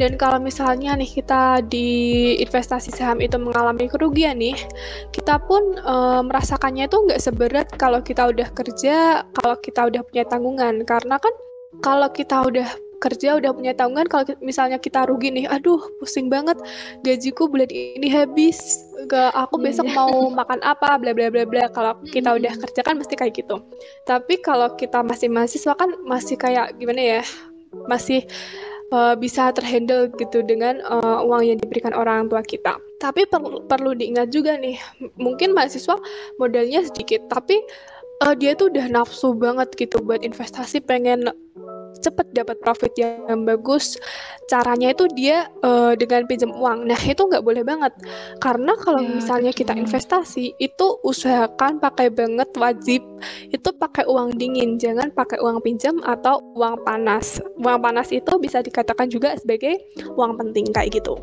Dan 0.00 0.16
kalau 0.16 0.40
misalnya 0.40 0.96
nih 0.96 1.20
kita 1.20 1.60
di 1.68 2.34
investasi 2.40 2.92
saham 2.96 3.20
itu 3.20 3.36
mengalami 3.36 3.86
kerugian 3.92 4.40
nih, 4.40 4.56
kita 5.12 5.36
pun 5.44 5.76
uh, 5.84 6.24
merasakannya 6.24 6.88
itu 6.88 6.96
nggak 6.96 7.20
seberat 7.20 7.68
kalau 7.76 8.00
kita 8.00 8.32
udah 8.32 8.48
kerja, 8.56 9.24
kalau 9.36 9.56
kita 9.60 9.80
udah 9.92 10.02
punya 10.08 10.24
tanggungan. 10.24 10.82
Karena 10.88 11.20
kan 11.20 11.34
kalau 11.84 12.08
kita 12.08 12.40
udah 12.40 12.89
kerja 13.00 13.40
udah 13.40 13.56
punya 13.56 13.72
tanggungan 13.72 14.06
kalau 14.06 14.28
misalnya 14.44 14.76
kita 14.76 15.08
rugi 15.08 15.32
nih 15.32 15.48
aduh 15.48 15.80
pusing 15.98 16.28
banget 16.28 16.60
gajiku 17.00 17.48
bulan 17.48 17.72
ini 17.72 18.12
habis 18.12 18.84
gak 19.08 19.32
aku 19.32 19.56
iya, 19.58 19.64
besok 19.72 19.88
mau 19.96 20.28
makan 20.40 20.60
apa 20.60 21.00
bla 21.00 21.16
bla 21.16 21.32
bla 21.32 21.48
bla. 21.48 21.64
Kalau 21.72 21.96
kita 22.12 22.36
udah 22.36 22.52
kerja 22.52 22.80
kan 22.84 23.00
mesti 23.00 23.14
kayak 23.16 23.34
gitu. 23.40 23.56
Tapi 24.04 24.38
kalau 24.44 24.76
kita 24.76 25.00
masih 25.00 25.32
mahasiswa 25.32 25.72
kan 25.72 25.90
masih 26.04 26.36
kayak 26.36 26.76
gimana 26.76 27.18
ya 27.18 27.22
masih 27.88 28.26
uh, 28.92 29.14
bisa 29.16 29.54
terhandle 29.54 30.10
gitu 30.18 30.42
dengan 30.44 30.82
uh, 30.86 31.22
uang 31.24 31.42
yang 31.46 31.58
diberikan 31.58 31.94
orang 31.94 32.28
tua 32.28 32.42
kita. 32.44 32.76
Tapi 33.00 33.24
perlu 33.30 33.64
perlu 33.64 33.96
diingat 33.96 34.28
juga 34.34 34.58
nih, 34.60 34.76
mungkin 35.16 35.56
mahasiswa 35.56 35.96
modalnya 36.36 36.84
sedikit, 36.84 37.24
tapi 37.32 37.62
uh, 38.26 38.34
dia 38.36 38.52
tuh 38.52 38.68
udah 38.68 38.86
nafsu 38.92 39.32
banget 39.32 39.72
gitu 39.78 40.02
buat 40.04 40.20
investasi, 40.20 40.84
pengen 40.84 41.30
cepat 41.98 42.30
dapat 42.30 42.56
profit 42.62 42.94
yang 42.94 43.42
bagus. 43.42 43.98
Caranya 44.46 44.94
itu 44.94 45.06
dia 45.14 45.50
uh, 45.66 45.98
dengan 45.98 46.26
pinjam 46.30 46.54
uang. 46.54 46.86
Nah 46.86 46.98
itu 47.02 47.18
nggak 47.18 47.42
boleh 47.42 47.66
banget. 47.66 47.92
Karena 48.38 48.74
kalau 48.78 49.02
ya, 49.02 49.10
misalnya 49.18 49.52
kita 49.54 49.74
investasi 49.74 50.54
itu 50.62 50.86
usahakan 51.02 51.82
pakai 51.82 52.10
banget 52.10 52.48
wajib. 52.54 53.02
Itu 53.50 53.74
pakai 53.76 54.06
uang 54.06 54.38
dingin 54.38 54.78
jangan 54.78 55.10
pakai 55.10 55.38
uang 55.42 55.62
pinjam 55.62 55.98
atau 56.06 56.38
uang 56.56 56.82
panas. 56.86 57.42
Uang 57.60 57.82
panas 57.82 58.14
itu 58.14 58.30
bisa 58.38 58.62
dikatakan 58.62 59.10
juga 59.10 59.34
sebagai 59.38 59.78
uang 60.16 60.38
penting 60.38 60.70
kayak 60.70 60.98
gitu. 60.98 61.18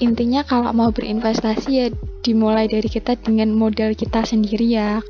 Intinya 0.00 0.40
kalau 0.40 0.72
mau 0.72 0.88
berinvestasi 0.88 1.68
ya 1.68 1.86
dimulai 2.24 2.68
dari 2.68 2.88
kita 2.88 3.20
dengan 3.20 3.52
modal 3.52 3.92
kita 3.92 4.24
sendiri 4.24 4.64
ya. 4.64 5.04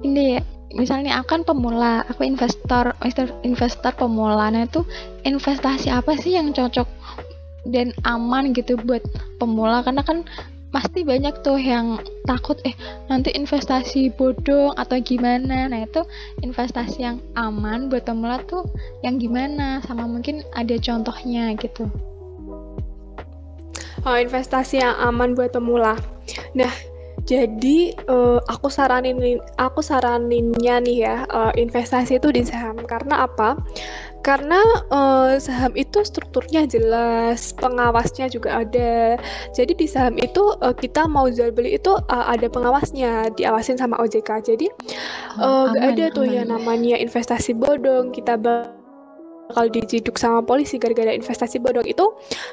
Ini 0.00 0.20
ya 0.36 0.40
misalnya 0.72 1.20
aku 1.20 1.38
kan 1.38 1.42
pemula 1.44 2.04
aku 2.08 2.24
investor 2.24 2.96
investor 3.44 3.92
pemula 3.94 4.48
nah 4.48 4.64
itu 4.64 4.84
investasi 5.22 5.92
apa 5.92 6.16
sih 6.16 6.36
yang 6.36 6.50
cocok 6.50 6.88
dan 7.68 7.94
aman 8.02 8.50
gitu 8.54 8.74
buat 8.82 9.02
pemula? 9.38 9.86
Karena 9.86 10.02
kan 10.02 10.26
pasti 10.72 11.04
banyak 11.04 11.44
tuh 11.44 11.60
yang 11.60 12.00
takut 12.24 12.56
eh 12.64 12.72
nanti 13.06 13.28
investasi 13.36 14.10
bodong 14.16 14.74
atau 14.74 14.96
gimana? 14.98 15.68
Nah 15.68 15.84
itu 15.84 16.02
investasi 16.42 17.04
yang 17.04 17.18
aman 17.38 17.92
buat 17.92 18.08
pemula 18.08 18.42
tuh 18.48 18.66
yang 19.06 19.20
gimana? 19.20 19.84
Sama 19.86 20.08
mungkin 20.08 20.42
ada 20.56 20.74
contohnya 20.80 21.54
gitu. 21.60 21.86
Oh 24.02 24.18
investasi 24.18 24.82
yang 24.82 24.98
aman 24.98 25.38
buat 25.38 25.54
pemula. 25.54 25.94
Nah 26.58 26.72
jadi 27.22 27.94
uh, 28.10 28.42
aku 28.50 28.66
saranin 28.66 29.38
aku 29.54 29.78
saraninnya 29.78 30.82
nih 30.82 30.96
ya 31.06 31.16
uh, 31.30 31.54
investasi 31.54 32.18
itu 32.18 32.34
di 32.34 32.42
saham 32.42 32.82
karena 32.82 33.30
apa? 33.30 33.54
Karena 34.26 34.58
uh, 34.90 35.38
saham 35.38 35.74
itu 35.74 36.02
strukturnya 36.02 36.66
jelas, 36.66 37.54
pengawasnya 37.58 38.30
juga 38.30 38.62
ada. 38.62 39.18
Jadi 39.54 39.74
di 39.74 39.86
saham 39.86 40.18
itu 40.18 40.54
uh, 40.62 40.74
kita 40.74 41.06
mau 41.06 41.30
jual 41.30 41.54
beli 41.54 41.78
itu 41.78 41.94
uh, 41.94 42.26
ada 42.30 42.46
pengawasnya, 42.50 43.30
diawasin 43.34 43.78
sama 43.78 43.98
OJK. 44.02 44.42
Jadi 44.42 44.66
oh, 45.38 45.70
uh, 45.70 45.74
gak 45.74 45.98
ada 45.98 46.04
tuh 46.14 46.26
aman. 46.26 46.34
yang 46.38 46.48
namanya 46.50 46.98
investasi 46.98 47.54
bodong. 47.54 48.14
Kita 48.14 48.38
kalau 49.52 49.68
diciduk 49.68 50.16
sama 50.16 50.40
polisi 50.40 50.80
gara-gara 50.80 51.12
investasi 51.12 51.60
bodong 51.60 51.84
itu 51.84 52.08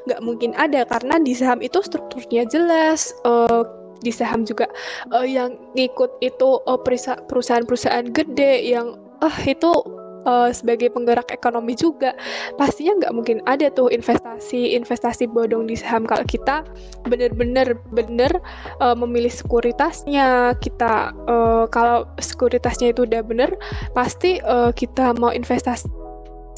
nggak 0.10 0.20
mungkin 0.20 0.52
ada 0.60 0.84
karena 0.84 1.16
di 1.22 1.32
saham 1.32 1.64
itu 1.64 1.80
strukturnya 1.80 2.44
jelas 2.50 3.16
uh, 3.24 3.64
di 4.00 4.12
saham 4.12 4.48
juga 4.48 4.68
uh, 5.12 5.28
yang 5.28 5.56
ngikut 5.76 6.10
itu 6.24 6.60
uh, 6.66 6.80
perusahaan-perusahaan 6.80 8.08
gede 8.16 8.72
yang 8.72 8.96
ah 9.20 9.28
uh, 9.28 9.38
itu 9.44 9.72
uh, 10.26 10.50
sebagai 10.52 10.92
penggerak 10.92 11.30
ekonomi 11.32 11.76
juga. 11.78 12.16
Pastinya 12.58 13.06
nggak 13.06 13.14
mungkin 13.16 13.38
ada 13.46 13.72
tuh 13.72 13.92
investasi 13.94 14.76
investasi 14.76 15.30
bodong 15.30 15.70
di 15.70 15.76
saham. 15.78 16.04
Kalau 16.10 16.26
kita 16.26 16.66
bener-bener 17.08 17.78
bener 17.94 18.32
uh, 18.84 18.96
memilih 18.98 19.32
sekuritasnya 19.32 20.58
kita 20.60 21.14
uh, 21.30 21.66
kalau 21.70 22.08
sekuritasnya 22.20 22.92
itu 22.92 23.06
udah 23.06 23.22
bener 23.24 23.52
pasti 23.94 24.42
uh, 24.44 24.74
kita 24.74 25.16
mau 25.18 25.32
investasi 25.32 25.88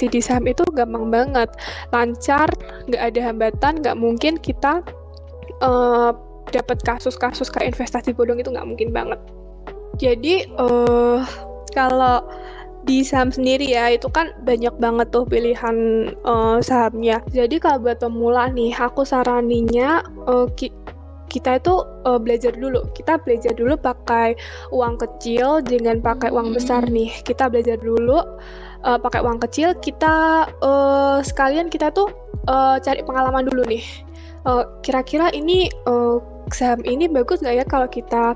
di 0.01 0.17
saham 0.17 0.49
itu 0.49 0.65
gampang 0.73 1.13
banget. 1.13 1.49
Lancar 1.93 2.49
nggak 2.89 3.03
ada 3.13 3.19
hambatan 3.21 3.73
nggak 3.85 3.97
mungkin 3.97 4.41
kita 4.41 4.81
uh, 5.61 6.13
dapat 6.51 6.83
kasus-kasus 6.83 7.47
kayak 7.47 7.73
investasi 7.73 8.11
bodong 8.11 8.43
itu 8.43 8.51
nggak 8.51 8.67
mungkin 8.67 8.91
banget. 8.91 9.19
Jadi 9.99 10.51
uh, 10.59 11.23
kalau 11.71 12.23
di 12.81 13.05
saham 13.05 13.29
sendiri 13.29 13.69
ya 13.69 13.93
itu 13.93 14.09
kan 14.09 14.33
banyak 14.41 14.73
banget 14.81 15.13
tuh 15.13 15.25
pilihan 15.25 16.09
uh, 16.25 16.57
sahamnya. 16.59 17.21
Jadi 17.29 17.61
kalau 17.61 17.85
buat 17.85 18.01
pemula 18.01 18.49
nih, 18.49 18.73
aku 18.73 19.05
saraninya 19.05 20.01
uh, 20.25 20.49
ki 20.57 20.73
kita 21.31 21.63
itu 21.63 21.75
uh, 22.03 22.19
belajar 22.19 22.51
dulu. 22.51 22.83
Kita 22.91 23.15
belajar 23.23 23.55
dulu 23.55 23.79
pakai 23.79 24.35
uang 24.75 24.99
kecil, 24.99 25.63
jangan 25.63 26.03
pakai 26.03 26.27
uang 26.33 26.51
besar 26.51 26.83
nih. 26.91 27.07
Kita 27.23 27.47
belajar 27.47 27.79
dulu 27.79 28.19
uh, 28.83 28.99
pakai 28.99 29.23
uang 29.23 29.39
kecil. 29.47 29.71
Kita 29.79 30.49
uh, 30.59 31.23
sekalian 31.23 31.71
kita 31.71 31.93
tuh 31.95 32.11
uh, 32.51 32.75
cari 32.83 32.99
pengalaman 33.05 33.47
dulu 33.47 33.63
nih. 33.69 33.85
Kira-kira 34.41 34.49
uh, 34.49 34.65
kira 34.83 35.01
-kira 35.05 35.27
ini 35.31 35.69
uh, 35.87 36.19
saham 36.53 36.81
ini 36.83 37.07
bagus 37.07 37.39
nggak 37.41 37.55
ya 37.61 37.65
kalau 37.65 37.87
kita 37.87 38.35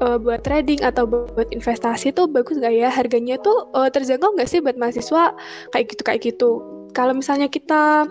uh, 0.00 0.16
buat 0.18 0.42
trading 0.42 0.80
atau 0.82 1.04
buat 1.06 1.48
investasi 1.52 2.10
tuh 2.16 2.26
bagus 2.26 2.58
nggak 2.58 2.74
ya? 2.74 2.88
Harganya 2.90 3.36
tuh 3.40 3.68
uh, 3.76 3.88
terjangkau 3.92 4.34
nggak 4.34 4.48
sih 4.48 4.58
buat 4.64 4.76
mahasiswa 4.80 5.36
kayak 5.70 5.86
gitu 5.94 6.02
kayak 6.02 6.20
gitu? 6.24 6.50
Kalau 6.90 7.14
misalnya 7.14 7.46
kita 7.46 8.08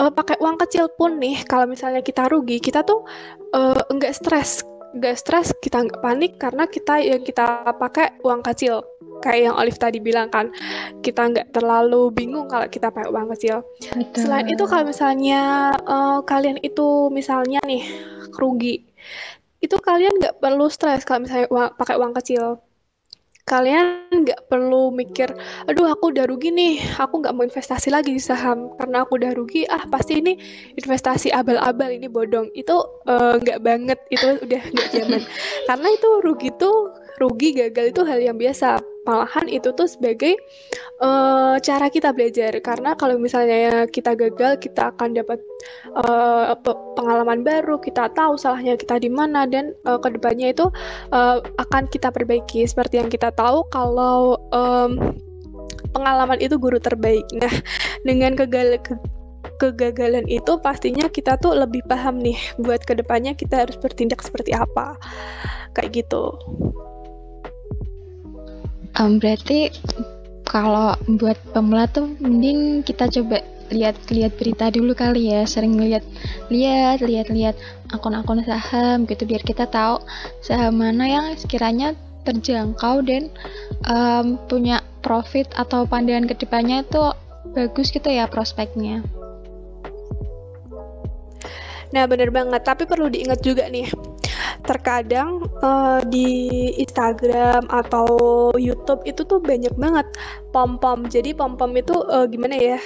uh, 0.00 0.10
pakai 0.14 0.40
uang 0.40 0.56
kecil 0.64 0.88
pun 0.96 1.20
nih 1.20 1.44
kalau 1.44 1.68
misalnya 1.68 2.00
kita 2.00 2.24
rugi 2.32 2.56
kita 2.62 2.80
tuh 2.86 3.04
uh, 3.52 3.76
nggak 3.92 4.14
stres. 4.16 4.64
Nggak 4.94 5.18
stres 5.18 5.50
kita 5.58 5.84
nggak 5.84 6.00
panik 6.00 6.32
karena 6.38 6.70
kita 6.70 7.02
yang 7.02 7.20
kita 7.26 7.74
pakai 7.76 8.14
uang 8.22 8.40
kecil. 8.46 8.80
Kayak 9.20 9.50
yang 9.50 9.56
Olive 9.56 9.80
tadi 9.80 9.98
bilang 10.00 10.28
kan 10.28 10.52
kita 11.00 11.32
nggak 11.32 11.56
terlalu 11.56 12.12
bingung 12.12 12.46
kalau 12.48 12.68
kita 12.70 12.88
pakai 12.88 13.10
uang 13.10 13.28
kecil. 13.36 13.60
Betul. 13.92 14.24
selain 14.24 14.46
itu 14.48 14.64
kalau 14.64 14.84
misalnya 14.86 15.74
uh, 15.84 16.20
kalian 16.24 16.60
itu 16.62 17.08
misalnya 17.12 17.60
nih 17.66 18.13
rugi 18.36 18.84
itu 19.64 19.76
kalian 19.80 20.20
nggak 20.20 20.44
perlu 20.44 20.68
stres 20.68 21.08
kalau 21.08 21.24
misalnya 21.24 21.48
uang, 21.48 21.70
pakai 21.80 21.96
uang 21.96 22.12
kecil 22.20 22.60
kalian 23.44 24.08
nggak 24.24 24.48
perlu 24.48 24.88
mikir, 24.88 25.28
aduh 25.68 25.84
aku 25.92 26.16
udah 26.16 26.24
rugi 26.24 26.48
nih, 26.48 26.80
aku 26.96 27.20
nggak 27.20 27.36
mau 27.36 27.44
investasi 27.44 27.92
lagi 27.92 28.16
di 28.16 28.22
saham 28.22 28.72
karena 28.80 29.04
aku 29.04 29.20
udah 29.20 29.36
rugi, 29.36 29.68
ah 29.68 29.84
pasti 29.84 30.16
ini 30.16 30.32
investasi 30.80 31.28
abal-abal 31.28 31.92
ini 31.92 32.08
bodong. 32.08 32.48
Itu 32.56 33.04
uh, 33.04 33.36
nggak 33.36 33.60
banget, 33.60 34.00
itu 34.08 34.40
udah 34.40 34.62
nggak 34.64 34.88
zaman. 34.96 35.22
karena 35.68 35.88
itu 35.92 36.08
rugi 36.24 36.48
tuh 36.56 37.03
rugi 37.18 37.54
gagal 37.54 37.94
itu 37.94 38.02
hal 38.02 38.18
yang 38.20 38.36
biasa. 38.38 38.82
Malahan 39.04 39.52
itu 39.52 39.68
tuh 39.76 39.84
sebagai 39.84 40.32
uh, 41.04 41.60
cara 41.60 41.92
kita 41.92 42.10
belajar. 42.16 42.56
Karena 42.64 42.96
kalau 42.96 43.20
misalnya 43.20 43.84
kita 43.84 44.16
gagal 44.16 44.56
kita 44.64 44.96
akan 44.96 45.12
dapat 45.12 45.38
uh, 45.92 46.56
pengalaman 46.96 47.44
baru 47.44 47.76
kita 47.76 48.08
tahu 48.16 48.40
salahnya 48.40 48.80
kita 48.80 48.96
di 48.96 49.12
mana 49.12 49.44
dan 49.44 49.76
uh, 49.84 50.00
ke 50.00 50.08
depannya 50.08 50.56
itu 50.56 50.72
uh, 51.12 51.38
akan 51.60 51.84
kita 51.92 52.08
perbaiki. 52.08 52.64
Seperti 52.64 53.04
yang 53.04 53.12
kita 53.12 53.28
tahu 53.36 53.68
kalau 53.68 54.40
um, 54.56 55.12
pengalaman 55.92 56.40
itu 56.40 56.56
guru 56.56 56.80
terbaik. 56.80 57.24
Nah 57.36 57.52
dengan 58.08 58.34
kegal 58.34 58.80
ke 58.80 58.96
kegagalan 59.54 60.26
itu 60.26 60.58
pastinya 60.58 61.06
kita 61.06 61.38
tuh 61.38 61.54
lebih 61.54 61.84
paham 61.86 62.18
nih 62.18 62.34
buat 62.58 62.82
ke 62.82 62.98
depannya 62.98 63.38
kita 63.38 63.68
harus 63.68 63.76
bertindak 63.76 64.24
seperti 64.24 64.56
apa. 64.56 64.96
Kayak 65.76 66.06
gitu 66.06 66.34
um, 68.98 69.18
berarti 69.18 69.70
kalau 70.44 70.94
buat 71.18 71.38
pemula 71.50 71.88
tuh 71.90 72.14
mending 72.20 72.84
kita 72.86 73.10
coba 73.10 73.42
lihat-lihat 73.72 74.36
berita 74.36 74.68
dulu 74.68 74.92
kali 74.92 75.32
ya 75.32 75.48
sering 75.48 75.80
lihat 75.80 76.04
lihat 76.52 77.00
lihat 77.00 77.32
lihat 77.32 77.56
akun-akun 77.96 78.44
saham 78.44 79.08
gitu 79.08 79.24
biar 79.24 79.40
kita 79.40 79.64
tahu 79.66 80.04
saham 80.44 80.84
mana 80.84 81.08
yang 81.08 81.26
sekiranya 81.34 81.96
terjangkau 82.28 83.04
dan 83.04 83.32
um, 83.88 84.36
punya 84.48 84.80
profit 85.04 85.48
atau 85.56 85.84
pandangan 85.84 86.28
ke 86.28 86.34
depannya 86.40 86.84
itu 86.84 87.12
bagus 87.52 87.92
gitu 87.92 88.08
ya 88.08 88.24
prospeknya. 88.24 89.04
Nah 91.92 92.10
bener 92.10 92.34
banget, 92.34 92.66
tapi 92.66 92.90
perlu 92.90 93.06
diingat 93.06 93.38
juga 93.44 93.70
nih, 93.70 93.86
terkadang 94.64 95.44
uh, 95.60 96.00
di 96.08 96.70
Instagram 96.80 97.68
atau 97.68 98.06
YouTube 98.56 99.04
itu 99.04 99.22
tuh 99.24 99.40
banyak 99.40 99.72
banget 99.76 100.06
pom-pom. 100.54 101.06
Jadi 101.10 101.36
pom-pom 101.36 101.74
itu 101.76 101.94
uh, 102.08 102.24
gimana 102.30 102.56
ya? 102.56 102.80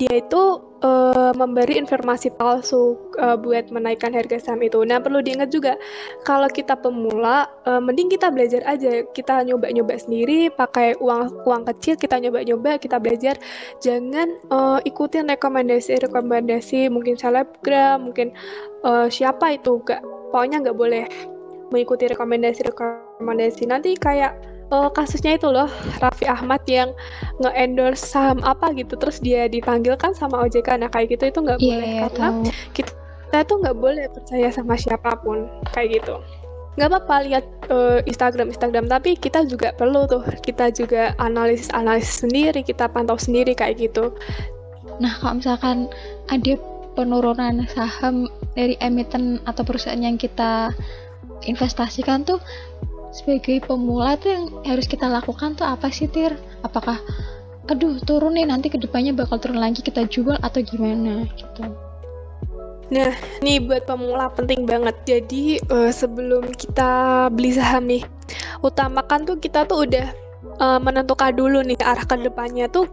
Dia 0.00 0.24
itu 0.24 0.56
uh, 0.80 1.36
memberi 1.36 1.76
informasi 1.76 2.32
palsu 2.40 2.96
uh, 3.20 3.36
buat 3.36 3.68
menaikkan 3.68 4.16
harga 4.16 4.40
saham 4.40 4.64
itu. 4.64 4.80
Nah, 4.88 4.96
perlu 5.04 5.20
diingat 5.20 5.52
juga 5.52 5.76
kalau 6.24 6.48
kita 6.48 6.80
pemula, 6.80 7.44
uh, 7.68 7.76
mending 7.76 8.08
kita 8.08 8.32
belajar 8.32 8.64
aja. 8.64 9.04
Kita 9.12 9.44
nyoba-nyoba 9.44 10.00
sendiri, 10.00 10.48
pakai 10.48 10.96
uang 10.96 11.44
uang 11.44 11.68
kecil, 11.68 12.00
kita 12.00 12.24
nyoba-nyoba, 12.24 12.80
kita 12.80 12.96
belajar. 12.96 13.36
Jangan 13.84 14.32
uh, 14.48 14.80
ikutin 14.80 15.28
rekomendasi-rekomendasi 15.28 16.88
mungkin 16.88 17.20
selebgram, 17.20 18.08
mungkin 18.08 18.32
uh, 18.88 19.12
siapa 19.12 19.60
itu 19.60 19.76
gak 19.84 20.00
pokoknya 20.32 20.64
nggak 20.64 20.78
boleh 20.80 21.04
mengikuti 21.68 22.08
rekomendasi-rekomendasi. 22.08 23.68
Nanti 23.68 23.96
kayak 23.96 24.36
uh, 24.72 24.88
kasusnya 24.88 25.36
itu 25.36 25.52
loh 25.52 25.68
Raffi 26.00 26.24
Ahmad 26.24 26.64
yang 26.64 26.90
nge-endorse 27.44 28.00
saham 28.00 28.40
apa 28.42 28.72
gitu 28.72 28.96
terus 28.96 29.20
dia 29.20 29.46
dipanggil 29.46 29.94
kan 30.00 30.16
sama 30.16 30.48
OJK 30.48 30.80
nah 30.80 30.88
kayak 30.88 31.12
gitu 31.14 31.28
itu 31.28 31.38
nggak 31.44 31.60
yeah, 31.60 31.68
boleh 31.68 31.88
yeah, 31.88 32.00
karena 32.08 32.28
tahu. 32.32 32.42
kita 32.72 33.38
tuh 33.44 33.56
nggak 33.60 33.76
boleh 33.76 34.04
percaya 34.12 34.48
sama 34.48 34.74
siapa 34.80 35.12
pun 35.20 35.46
kayak 35.76 36.00
gitu. 36.00 36.16
Nggak 36.80 36.88
apa-apa 36.88 37.16
lihat 37.28 37.44
uh, 37.68 38.00
Instagram 38.08 38.48
Instagram 38.48 38.88
tapi 38.88 39.12
kita 39.12 39.44
juga 39.44 39.76
perlu 39.76 40.08
tuh 40.08 40.24
kita 40.40 40.72
juga 40.72 41.12
analisis 41.20 41.68
analisis 41.76 42.24
sendiri 42.24 42.64
kita 42.64 42.88
pantau 42.88 43.20
sendiri 43.20 43.52
kayak 43.52 43.76
gitu. 43.76 44.16
Nah 44.96 45.12
kalau 45.20 45.36
misalkan 45.40 45.92
ada 46.32 46.56
penurunan 46.96 47.64
saham 47.72 48.28
dari 48.52 48.76
emiten 48.80 49.40
atau 49.48 49.62
perusahaan 49.64 50.00
yang 50.00 50.20
kita 50.20 50.72
investasikan 51.48 52.22
tuh 52.22 52.38
sebagai 53.12 53.60
pemula 53.68 54.16
tuh 54.16 54.30
yang 54.32 54.44
harus 54.64 54.88
kita 54.88 55.04
lakukan 55.08 55.52
tuh 55.56 55.68
apa 55.68 55.92
sih 55.92 56.08
Tir? 56.08 56.32
Apakah 56.64 56.96
aduh 57.68 58.00
turun 58.02 58.34
nih 58.34 58.48
nanti 58.48 58.68
ke 58.72 58.76
depannya 58.80 59.14
bakal 59.14 59.38
turun 59.38 59.60
lagi 59.60 59.84
kita 59.84 60.08
jual 60.08 60.36
atau 60.40 60.60
gimana 60.64 61.28
gitu? 61.36 61.62
Nah, 62.92 63.12
nih 63.40 63.56
buat 63.64 63.88
pemula 63.88 64.28
penting 64.36 64.68
banget. 64.68 64.96
Jadi 65.08 65.56
uh, 65.72 65.88
sebelum 65.88 66.52
kita 66.52 67.28
beli 67.32 67.56
saham 67.56 67.88
nih, 67.88 68.04
utamakan 68.60 69.24
tuh 69.24 69.40
kita 69.40 69.64
tuh 69.64 69.88
udah 69.88 70.12
uh, 70.60 70.76
menentukan 70.76 71.32
dulu 71.32 71.64
nih 71.64 71.80
arah 71.80 72.04
ke 72.04 72.20
depannya 72.20 72.68
tuh 72.68 72.84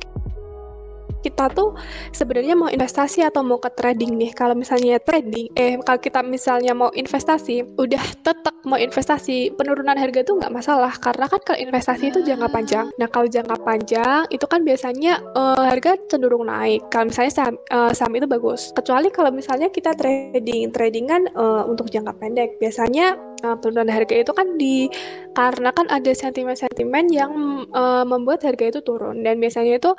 kita 1.20 1.52
tuh 1.52 1.76
sebenarnya 2.16 2.56
mau 2.56 2.70
investasi 2.72 3.24
atau 3.24 3.44
mau 3.44 3.60
ke 3.60 3.72
trading 3.76 4.16
nih. 4.16 4.32
Kalau 4.36 4.56
misalnya 4.56 5.00
trading, 5.04 5.52
eh 5.56 5.80
kalau 5.84 6.00
kita 6.00 6.24
misalnya 6.24 6.72
mau 6.76 6.92
investasi, 6.96 7.76
udah 7.76 8.04
tetap 8.24 8.56
mau 8.68 8.80
investasi, 8.80 9.56
penurunan 9.56 9.96
harga 9.96 10.24
itu 10.24 10.36
nggak 10.36 10.52
masalah 10.52 10.92
karena 11.00 11.26
kan 11.32 11.40
kalau 11.44 11.60
investasi 11.60 12.12
itu 12.12 12.20
jangka 12.24 12.48
panjang. 12.52 12.86
Nah 13.00 13.08
kalau 13.08 13.28
jangka 13.28 13.56
panjang 13.64 14.24
itu 14.32 14.46
kan 14.48 14.64
biasanya 14.64 15.24
uh, 15.36 15.64
harga 15.68 15.96
cenderung 16.12 16.48
naik. 16.48 16.84
Kalau 16.92 17.12
misalnya 17.12 17.34
saham, 17.34 17.56
uh, 17.72 17.92
saham 17.96 18.14
itu 18.16 18.28
bagus. 18.28 18.72
Kecuali 18.76 19.08
kalau 19.12 19.32
misalnya 19.32 19.68
kita 19.72 19.96
trading, 19.96 20.72
trading 20.72 21.06
kan 21.08 21.22
uh, 21.36 21.64
untuk 21.68 21.88
jangka 21.92 22.16
pendek. 22.20 22.60
Biasanya 22.60 23.16
uh, 23.44 23.56
penurunan 23.60 23.90
harga 23.90 24.16
itu 24.16 24.32
kan 24.32 24.58
di 24.60 24.88
karena 25.36 25.70
kan 25.72 25.88
ada 25.88 26.12
sentimen-sentimen 26.12 27.12
yang 27.14 27.32
uh, 27.72 28.04
membuat 28.04 28.44
harga 28.44 28.78
itu 28.78 28.80
turun. 28.84 29.26
Dan 29.26 29.40
biasanya 29.40 29.80
itu 29.80 29.92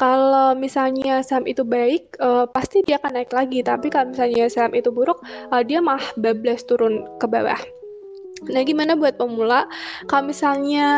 kalau 0.00 0.54
misalnya 0.54 1.22
saham 1.22 1.44
itu 1.48 1.62
baik 1.66 2.16
uh, 2.20 2.46
pasti 2.50 2.82
dia 2.86 2.98
akan 3.00 3.20
naik 3.20 3.32
lagi. 3.34 3.60
Tapi 3.64 3.90
kalau 3.90 4.12
misalnya 4.12 4.46
saham 4.50 4.72
itu 4.76 4.90
buruk 4.94 5.20
uh, 5.52 5.62
dia 5.62 5.82
malah 5.82 6.04
bablas 6.18 6.62
turun 6.66 7.04
ke 7.18 7.26
bawah 7.26 7.58
Nah, 8.44 8.60
gimana 8.60 8.92
buat 8.92 9.16
pemula? 9.16 9.64
Kalau 10.04 10.28
misalnya 10.28 10.88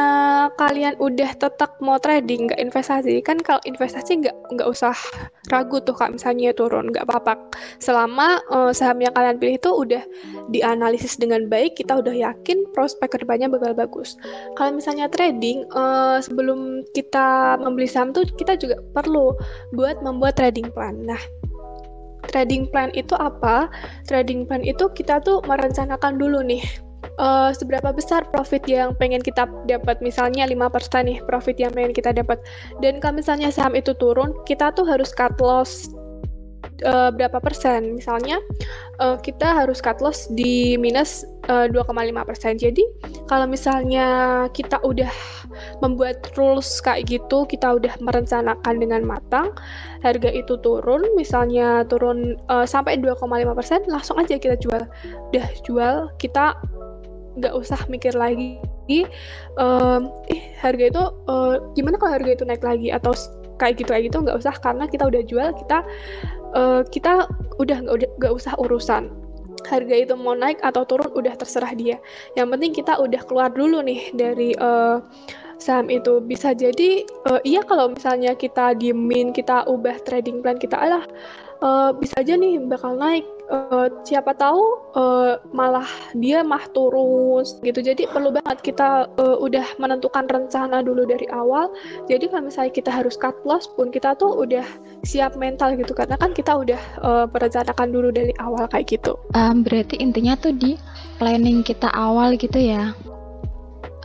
kalian 0.58 0.98
udah 0.98 1.30
tetap 1.38 1.78
mau 1.78 1.94
trading, 2.02 2.50
nggak 2.50 2.58
investasi, 2.58 3.22
kan 3.22 3.38
kalau 3.38 3.62
investasi 3.62 4.18
nggak 4.18 4.34
nggak 4.56 4.66
usah 4.66 4.94
ragu 5.54 5.78
tuh 5.86 5.94
kalau 5.94 6.18
misalnya 6.18 6.50
turun, 6.50 6.90
nggak 6.90 7.06
apa-apa. 7.06 7.38
Selama 7.78 8.42
uh, 8.50 8.74
saham 8.74 8.98
yang 8.98 9.14
kalian 9.14 9.38
pilih 9.38 9.56
itu 9.62 9.70
udah 9.70 10.02
dianalisis 10.50 11.14
dengan 11.14 11.46
baik, 11.46 11.78
kita 11.78 12.02
udah 12.02 12.14
yakin 12.14 12.66
prospek 12.74 13.14
ke 13.14 13.16
depannya 13.22 13.46
bakal 13.46 13.78
bagus. 13.78 14.18
Kalau 14.58 14.74
misalnya 14.74 15.06
trading, 15.06 15.62
uh, 15.70 16.18
sebelum 16.18 16.82
kita 16.98 17.60
membeli 17.62 17.86
saham 17.86 18.10
tuh 18.10 18.26
kita 18.34 18.58
juga 18.58 18.82
perlu 18.90 19.38
buat 19.70 20.02
membuat 20.02 20.34
trading 20.34 20.66
plan. 20.74 20.98
Nah, 21.06 21.20
trading 22.26 22.66
plan 22.74 22.90
itu 22.98 23.14
apa? 23.14 23.70
Trading 24.10 24.50
plan 24.50 24.66
itu 24.66 24.90
kita 24.98 25.22
tuh 25.22 25.38
merencanakan 25.46 26.18
dulu 26.18 26.42
nih 26.42 26.85
uh, 27.18 27.50
seberapa 27.52 27.92
besar 27.92 28.24
profit 28.30 28.64
yang 28.68 28.96
pengen 28.96 29.20
kita 29.20 29.48
dapat? 29.68 30.00
Misalnya 30.00 30.48
5% 30.48 31.06
nih 31.06 31.18
profit 31.24 31.56
yang 31.60 31.72
pengen 31.72 31.92
kita 31.92 32.12
dapat. 32.12 32.40
Dan 32.80 32.98
kalau 33.00 33.20
misalnya 33.20 33.52
saham 33.52 33.74
itu 33.76 33.92
turun 33.96 34.32
kita 34.48 34.72
tuh 34.72 34.84
harus 34.84 35.12
cut 35.12 35.36
loss 35.40 35.90
uh, 36.84 37.10
berapa 37.14 37.38
persen? 37.40 37.96
Misalnya 37.96 38.42
uh, 39.00 39.16
kita 39.20 39.64
harus 39.64 39.80
cut 39.80 40.02
loss 40.04 40.28
di 40.34 40.76
minus 40.76 41.24
uh, 41.48 41.70
2,5 41.70 42.28
persen. 42.28 42.60
Jadi 42.60 42.84
kalau 43.30 43.46
misalnya 43.48 44.06
kita 44.52 44.82
udah 44.84 45.10
membuat 45.80 46.20
rules 46.36 46.68
kayak 46.84 47.08
gitu 47.08 47.48
kita 47.48 47.80
udah 47.80 47.94
merencanakan 48.02 48.76
dengan 48.76 49.00
matang 49.06 49.54
harga 50.04 50.28
itu 50.28 50.60
turun 50.60 51.00
misalnya 51.16 51.86
turun 51.88 52.36
uh, 52.52 52.68
sampai 52.68 53.00
2,5 53.00 53.24
persen 53.56 53.80
langsung 53.88 54.20
aja 54.20 54.36
kita 54.36 54.58
jual. 54.60 54.84
Udah 55.32 55.46
jual 55.64 55.94
kita 56.20 56.56
nggak 57.36 57.54
usah 57.54 57.80
mikir 57.92 58.16
lagi 58.16 58.58
um, 59.60 60.08
eh 60.32 60.56
harga 60.60 60.84
itu 60.88 61.02
uh, 61.28 61.60
gimana 61.76 62.00
kalau 62.00 62.16
harga 62.16 62.30
itu 62.32 62.44
naik 62.48 62.64
lagi 62.64 62.88
atau 62.88 63.12
kayak 63.60 63.80
gitu 63.80 63.90
kayak 63.92 64.04
gitu 64.08 64.18
nggak 64.24 64.36
usah 64.40 64.54
karena 64.60 64.84
kita 64.88 65.04
udah 65.08 65.22
jual 65.24 65.48
kita 65.64 65.78
uh, 66.56 66.80
kita 66.88 67.28
udah 67.60 67.78
nggak 68.20 68.32
usah 68.32 68.56
urusan 68.60 69.12
harga 69.66 69.94
itu 69.98 70.14
mau 70.14 70.38
naik 70.38 70.62
atau 70.62 70.86
turun 70.86 71.10
udah 71.10 71.34
terserah 71.34 71.74
dia. 71.74 71.98
Yang 72.38 72.48
penting 72.54 72.72
kita 72.72 72.92
udah 73.02 73.18
keluar 73.26 73.50
dulu 73.50 73.82
nih 73.82 74.14
dari 74.14 74.54
uh, 74.62 75.02
saham 75.58 75.90
itu. 75.90 76.22
Bisa 76.22 76.54
jadi 76.54 77.02
uh, 77.26 77.42
iya 77.42 77.66
kalau 77.66 77.90
misalnya 77.90 78.38
kita 78.38 78.78
diemin, 78.78 79.34
kita 79.34 79.66
ubah 79.66 79.98
trading 80.06 80.38
plan 80.38 80.56
kita, 80.56 80.78
alah 80.78 81.04
uh, 81.66 81.90
bisa 81.98 82.14
aja 82.22 82.38
nih 82.38 82.62
bakal 82.62 82.94
naik 82.94 83.26
uh, 83.50 83.88
siapa 84.02 84.34
tahu 84.34 84.62
uh, 84.94 85.38
malah 85.54 85.86
dia 86.16 86.42
mah 86.42 86.62
turun 86.74 87.44
gitu 87.62 87.80
jadi 87.82 88.08
perlu 88.10 88.34
banget 88.34 88.62
kita 88.62 89.10
uh, 89.18 89.36
udah 89.38 89.64
menentukan 89.78 90.26
rencana 90.26 90.82
dulu 90.82 91.06
dari 91.06 91.26
awal 91.30 91.70
jadi 92.10 92.26
kalau 92.30 92.48
misalnya 92.48 92.72
kita 92.74 92.90
harus 92.90 93.14
cut 93.18 93.36
loss 93.46 93.66
pun 93.74 93.90
kita 93.90 94.14
tuh 94.18 94.46
udah 94.46 94.64
siap 95.06 95.38
mental 95.38 95.74
gitu 95.78 95.92
karena 95.94 96.18
kan 96.18 96.34
kita 96.34 96.52
udah 96.54 96.80
uh, 97.02 97.24
merencanakan 97.30 97.88
dulu 97.90 98.08
dari 98.10 98.32
awal 98.42 98.66
kayak 98.70 98.98
gitu 98.98 99.18
um, 99.34 99.62
berarti 99.62 99.98
intinya 99.98 100.34
tuh 100.38 100.54
di 100.54 100.78
planning 101.18 101.62
kita 101.62 101.90
awal 101.94 102.34
gitu 102.36 102.58
ya 102.58 102.92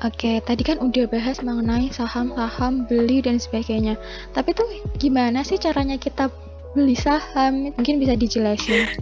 Oke, 0.01 0.41
tadi 0.41 0.65
kan 0.65 0.81
udah 0.81 1.05
bahas 1.13 1.45
mengenai 1.45 1.93
saham-saham 1.93 2.89
beli 2.89 3.21
dan 3.21 3.37
sebagainya. 3.37 4.01
Tapi 4.33 4.49
tuh 4.57 4.65
gimana 4.97 5.45
sih 5.45 5.61
caranya 5.61 5.93
kita 6.01 6.25
beli 6.73 6.97
saham? 6.97 7.69
Mungkin 7.77 8.01
bisa 8.01 8.17
dijelasin. 8.17 8.97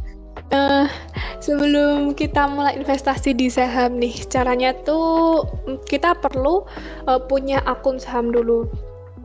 Uh, 0.50 0.90
sebelum 1.38 2.18
kita 2.18 2.50
mulai 2.50 2.74
investasi 2.74 3.38
di 3.38 3.54
saham 3.54 4.02
nih, 4.02 4.26
caranya 4.34 4.74
tuh 4.82 5.46
kita 5.86 6.18
perlu 6.18 6.66
uh, 7.06 7.22
punya 7.22 7.62
akun 7.70 8.02
saham 8.02 8.34
dulu. 8.34 8.66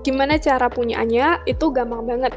Gimana 0.05 0.37
cara 0.37 0.69
punyanya? 0.69 1.41
Itu 1.49 1.73
gampang 1.73 2.05
banget 2.05 2.37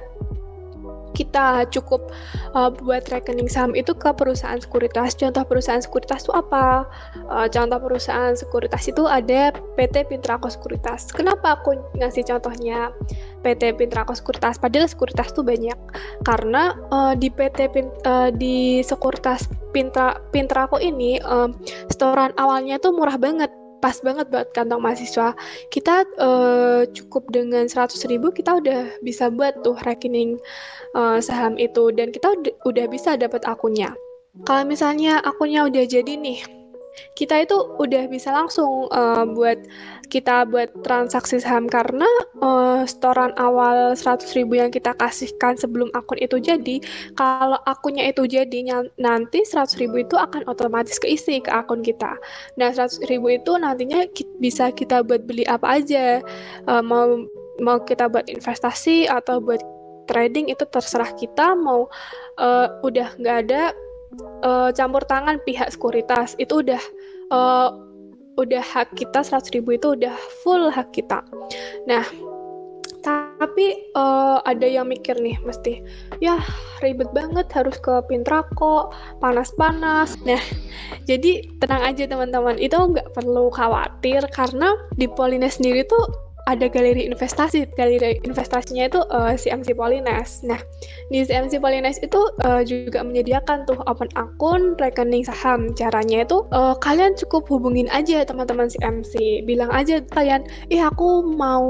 kita 1.17 1.65
cukup 1.73 2.13
uh, 2.53 2.69
buat 2.69 3.09
rekening 3.09 3.49
saham 3.49 3.73
itu 3.73 3.97
ke 3.97 4.13
perusahaan 4.13 4.61
sekuritas. 4.61 5.17
Contoh 5.17 5.41
perusahaan 5.41 5.81
sekuritas 5.81 6.29
itu 6.29 6.33
apa? 6.37 6.85
Uh, 7.25 7.49
contoh 7.49 7.81
perusahaan 7.81 8.37
sekuritas 8.37 8.85
itu 8.85 9.09
ada 9.09 9.49
PT 9.73 10.05
Pintrako 10.13 10.53
Sekuritas. 10.53 11.09
Kenapa 11.09 11.57
aku 11.57 11.73
ngasih 11.97 12.21
contohnya 12.29 12.93
PT 13.41 13.73
Pintrako 13.81 14.13
Sekuritas? 14.13 14.61
Padahal 14.61 14.85
sekuritas 14.85 15.33
tuh 15.33 15.41
banyak. 15.41 15.77
Karena 16.21 16.77
uh, 16.93 17.17
di 17.17 17.33
PT 17.33 17.73
Pin, 17.73 17.89
uh, 18.05 18.29
di 18.29 18.85
sekuritas 18.85 19.49
Pintra 19.73 20.21
Pintrako 20.29 20.77
ini 20.77 21.17
uh, 21.25 21.49
setoran 21.89 22.29
awalnya 22.37 22.77
tuh 22.77 22.93
murah 22.93 23.17
banget 23.17 23.49
pas 23.79 23.97
banget 24.01 24.27
buat 24.33 24.49
kantong 24.53 24.81
mahasiswa. 24.81 25.37
Kita 25.69 26.05
uh, 26.17 26.83
cukup 26.91 27.29
dengan 27.29 27.69
100 27.69 27.93
ribu 28.09 28.33
kita 28.33 28.57
udah 28.57 28.89
bisa 29.05 29.29
buat 29.29 29.61
tuh 29.61 29.77
rekening 29.85 30.39
uh, 30.97 31.21
saham 31.21 31.55
itu 31.61 31.93
dan 31.93 32.09
kita 32.09 32.33
udah 32.65 32.85
bisa 32.89 33.13
dapat 33.19 33.45
akunnya. 33.45 33.93
Kalau 34.45 34.63
misalnya 34.69 35.17
akunnya 35.25 35.65
udah 35.65 35.83
jadi 35.89 36.13
nih, 36.13 36.56
kita 37.17 37.45
itu 37.45 37.57
udah 37.81 38.05
bisa 38.09 38.29
langsung 38.33 38.89
uh, 38.93 39.25
buat 39.25 39.57
kita 40.07 40.47
buat 40.47 40.71
transaksi 40.87 41.43
saham 41.43 41.67
karena 41.67 42.07
uh, 42.39 42.87
setoran 42.87 43.35
awal 43.35 43.93
100 43.93 44.23
ribu 44.39 44.55
yang 44.55 44.71
kita 44.71 44.95
kasihkan 44.95 45.59
sebelum 45.59 45.91
akun 45.93 46.17
itu 46.23 46.39
jadi 46.39 46.79
kalau 47.19 47.59
akunnya 47.67 48.07
itu 48.07 48.23
jadi 48.25 48.87
nanti 48.97 49.43
100 49.43 49.81
ribu 49.81 50.05
itu 50.05 50.15
akan 50.15 50.47
otomatis 50.47 50.95
keisi 50.97 51.43
ke 51.43 51.51
akun 51.51 51.83
kita. 51.83 52.15
Nah 52.55 52.71
100 52.71 53.03
ribu 53.11 53.35
itu 53.35 53.57
nantinya 53.59 54.07
bisa 54.39 54.71
kita 54.71 55.03
buat 55.03 55.27
beli 55.27 55.43
apa 55.45 55.81
aja. 55.83 56.23
Uh, 56.65 56.83
mau 56.83 57.27
mau 57.59 57.81
kita 57.83 58.07
buat 58.07 58.29
investasi 58.31 59.09
atau 59.09 59.41
buat 59.43 59.59
trading 60.07 60.47
itu 60.47 60.63
terserah 60.71 61.11
kita. 61.19 61.53
Mau 61.57 61.91
uh, 62.39 62.67
udah 62.85 63.11
nggak 63.19 63.37
ada 63.47 63.75
uh, 64.43 64.69
campur 64.73 65.03
tangan 65.05 65.41
pihak 65.43 65.69
sekuritas. 65.73 66.37
Itu 66.37 66.61
udah 66.65 66.81
uh, 67.31 67.69
udah 68.37 68.61
hak 68.61 68.93
kita 68.93 69.25
100 69.25 69.49
ribu 69.57 69.75
itu 69.75 69.97
udah 69.97 70.13
full 70.45 70.69
hak 70.69 70.93
kita. 70.93 71.25
Nah 71.89 72.05
tapi 73.07 73.87
uh, 73.95 74.43
ada 74.43 74.67
yang 74.67 74.91
mikir 74.91 75.15
nih 75.15 75.39
mesti 75.47 75.79
ya 76.19 76.43
ribet 76.83 77.07
banget 77.15 77.47
harus 77.55 77.79
ke 77.79 78.03
Pintrako 78.05 78.91
panas-panas. 79.23 80.19
Nah 80.27 80.41
jadi 81.09 81.45
tenang 81.63 81.83
aja 81.87 82.03
teman-teman. 82.05 82.59
Itu 82.59 82.77
nggak 82.77 83.15
perlu 83.15 83.49
khawatir 83.49 84.21
karena 84.35 84.75
di 84.99 85.07
Polines 85.07 85.57
sendiri 85.57 85.87
tuh 85.87 86.26
ada 86.47 86.71
galeri 86.71 87.03
investasi. 87.05 87.67
Galeri 87.75 88.23
investasinya 88.23 88.87
itu 88.87 89.03
uh, 89.11 89.35
eh, 89.35 89.35
CMC 89.35 89.75
Polines. 89.75 90.41
Nah, 90.47 90.57
di 91.11 91.27
CMC 91.27 91.59
Polines 91.59 91.99
itu 91.99 92.17
uh, 92.47 92.63
juga 92.63 93.03
menyediakan 93.03 93.67
tuh 93.67 93.77
open 93.85 94.07
akun 94.15 94.79
rekening 94.79 95.27
saham. 95.27 95.75
Caranya 95.75 96.23
itu 96.23 96.47
uh, 96.55 96.73
kalian 96.79 97.13
cukup 97.19 97.45
hubungin 97.51 97.91
aja 97.91 98.23
teman-teman 98.23 98.71
CMC. 98.71 99.43
Bilang 99.43 99.69
aja 99.75 99.99
kalian, 100.15 100.47
"Eh, 100.71 100.79
aku 100.79 101.27
mau 101.35 101.67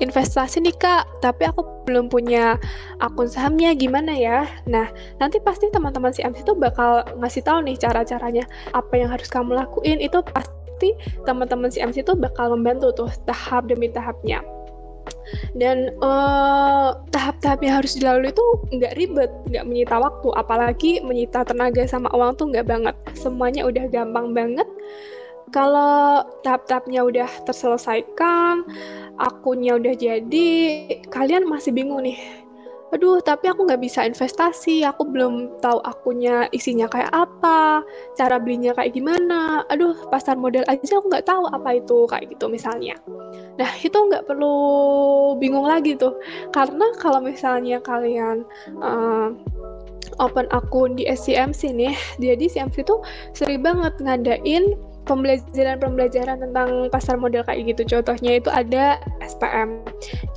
investasi 0.00 0.62
nih 0.64 0.74
kak, 0.78 1.04
tapi 1.20 1.44
aku 1.44 1.66
belum 1.84 2.08
punya 2.08 2.56
akun 3.02 3.28
sahamnya 3.28 3.74
gimana 3.76 4.14
ya? 4.14 4.46
Nah, 4.64 4.88
nanti 5.18 5.42
pasti 5.42 5.68
teman-teman 5.68 6.14
CMC 6.14 6.46
itu 6.46 6.54
bakal 6.56 7.04
ngasih 7.18 7.42
tahu 7.44 7.66
nih 7.66 7.76
cara-caranya 7.76 8.46
apa 8.72 8.94
yang 8.96 9.10
harus 9.10 9.28
kamu 9.28 9.58
lakuin 9.58 9.98
itu 10.00 10.22
pasti 10.32 10.61
pasti 10.82 10.98
teman-teman 11.22 11.70
CMC 11.70 12.02
itu 12.02 12.18
bakal 12.18 12.50
membantu 12.58 12.90
tuh 13.06 13.10
tahap 13.30 13.70
demi 13.70 13.86
tahapnya 13.86 14.42
dan 15.54 15.94
uh, 16.02 16.98
tahap-tahap 17.14 17.62
yang 17.62 17.78
harus 17.82 17.94
dilalui 17.98 18.30
itu 18.30 18.46
nggak 18.70 18.94
ribet, 18.98 19.30
nggak 19.50 19.66
menyita 19.66 19.98
waktu, 19.98 20.28
apalagi 20.34 21.02
menyita 21.02 21.42
tenaga 21.46 21.82
sama 21.86 22.10
uang 22.14 22.38
tuh 22.38 22.50
nggak 22.54 22.66
banget. 22.68 22.94
Semuanya 23.18 23.66
udah 23.66 23.90
gampang 23.90 24.30
banget. 24.30 24.68
Kalau 25.50 26.22
tahap-tahapnya 26.46 27.02
udah 27.02 27.30
terselesaikan, 27.48 28.62
akunnya 29.18 29.78
udah 29.78 29.94
jadi, 29.98 30.50
kalian 31.10 31.50
masih 31.50 31.74
bingung 31.74 32.06
nih, 32.06 32.18
aduh 32.92 33.24
tapi 33.24 33.48
aku 33.48 33.64
nggak 33.64 33.80
bisa 33.80 34.04
investasi, 34.04 34.84
aku 34.84 35.08
belum 35.08 35.58
tahu 35.64 35.80
akunnya 35.82 36.46
isinya 36.52 36.84
kayak 36.86 37.08
apa, 37.08 37.80
cara 38.20 38.36
belinya 38.36 38.76
kayak 38.76 38.92
gimana, 38.92 39.64
aduh 39.72 39.96
pasar 40.12 40.36
modal 40.36 40.60
aja 40.68 41.00
aku 41.00 41.08
nggak 41.08 41.24
tahu 41.24 41.48
apa 41.48 41.80
itu, 41.80 42.04
kayak 42.04 42.28
gitu 42.36 42.52
misalnya. 42.52 42.94
Nah 43.56 43.70
itu 43.80 43.96
nggak 43.96 44.28
perlu 44.28 44.56
bingung 45.40 45.64
lagi 45.64 45.96
tuh, 45.96 46.12
karena 46.52 46.92
kalau 47.00 47.24
misalnya 47.24 47.80
kalian 47.80 48.44
uh, 48.84 49.32
open 50.20 50.44
akun 50.52 50.92
di 50.92 51.08
SCMC 51.08 51.72
nih, 51.72 51.96
jadi 52.20 52.44
CMC 52.44 52.84
tuh 52.84 53.00
sering 53.32 53.64
banget 53.64 53.96
ngadain 54.04 54.76
pembelajaran-pembelajaran 55.04 56.38
tentang 56.38 56.86
pasar 56.90 57.18
modal 57.18 57.42
kayak 57.42 57.74
gitu. 57.74 57.98
Contohnya 57.98 58.38
itu 58.38 58.50
ada 58.52 58.98
SPM. 59.22 59.82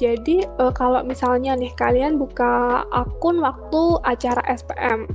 Jadi 0.01 0.45
uh, 0.57 0.73
kalau 0.73 1.01
misalnya 1.05 1.53
nih 1.53 1.71
kalian 1.77 2.17
buka 2.17 2.83
akun 2.93 3.41
waktu 3.41 4.01
acara 4.05 4.41
SPM 4.49 5.05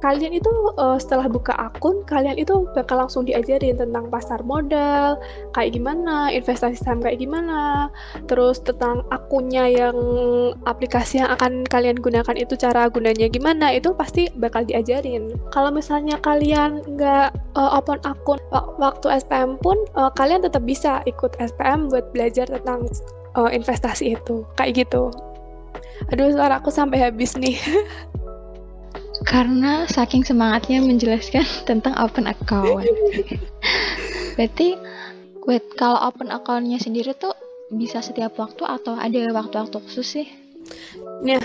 kalian 0.00 0.32
itu 0.32 0.48
uh, 0.80 0.96
setelah 0.96 1.28
buka 1.28 1.52
akun 1.60 2.00
kalian 2.08 2.40
itu 2.40 2.64
bakal 2.72 3.04
langsung 3.04 3.28
diajarin 3.28 3.76
tentang 3.76 4.08
pasar 4.08 4.40
modal 4.42 5.20
kayak 5.52 5.76
gimana 5.76 6.32
investasi 6.32 6.80
saham 6.80 7.04
kayak 7.04 7.20
gimana 7.20 7.92
terus 8.24 8.64
tentang 8.64 9.04
akunnya 9.12 9.68
yang 9.68 9.96
aplikasi 10.64 11.20
yang 11.20 11.30
akan 11.36 11.68
kalian 11.68 12.00
gunakan 12.00 12.36
itu 12.36 12.56
cara 12.56 12.88
gunanya 12.88 13.28
gimana 13.28 13.76
itu 13.76 13.92
pasti 13.94 14.32
bakal 14.40 14.64
diajarin. 14.64 15.32
Kalau 15.52 15.68
misalnya 15.68 16.16
kalian 16.24 16.80
nggak 16.96 17.36
uh, 17.56 17.70
open 17.76 18.00
akun 18.08 18.40
waktu 18.80 19.06
SPM 19.20 19.60
pun 19.60 19.76
uh, 19.94 20.10
kalian 20.16 20.40
tetap 20.40 20.64
bisa 20.64 21.04
ikut 21.04 21.36
SPM 21.38 21.92
buat 21.92 22.08
belajar 22.16 22.48
tentang 22.48 22.88
uh, 23.36 23.50
investasi 23.52 24.16
itu 24.16 24.42
kayak 24.56 24.86
gitu. 24.86 25.12
Aduh 26.10 26.32
suara 26.32 26.58
aku 26.58 26.72
sampai 26.72 26.98
habis 26.98 27.36
nih 27.36 27.60
karena 29.24 29.84
saking 29.88 30.24
semangatnya 30.24 30.80
menjelaskan 30.80 31.44
tentang 31.68 31.96
open 32.00 32.28
account. 32.28 32.84
Berarti, 34.36 34.76
wait, 35.44 35.64
kalau 35.76 36.00
open 36.00 36.32
accountnya 36.32 36.80
sendiri 36.80 37.12
tuh 37.16 37.34
bisa 37.70 38.02
setiap 38.02 38.34
waktu 38.40 38.66
atau 38.66 38.98
ada 38.98 39.30
waktu-waktu 39.30 39.76
khusus 39.86 40.06
sih? 40.18 40.26
Nah, 41.22 41.42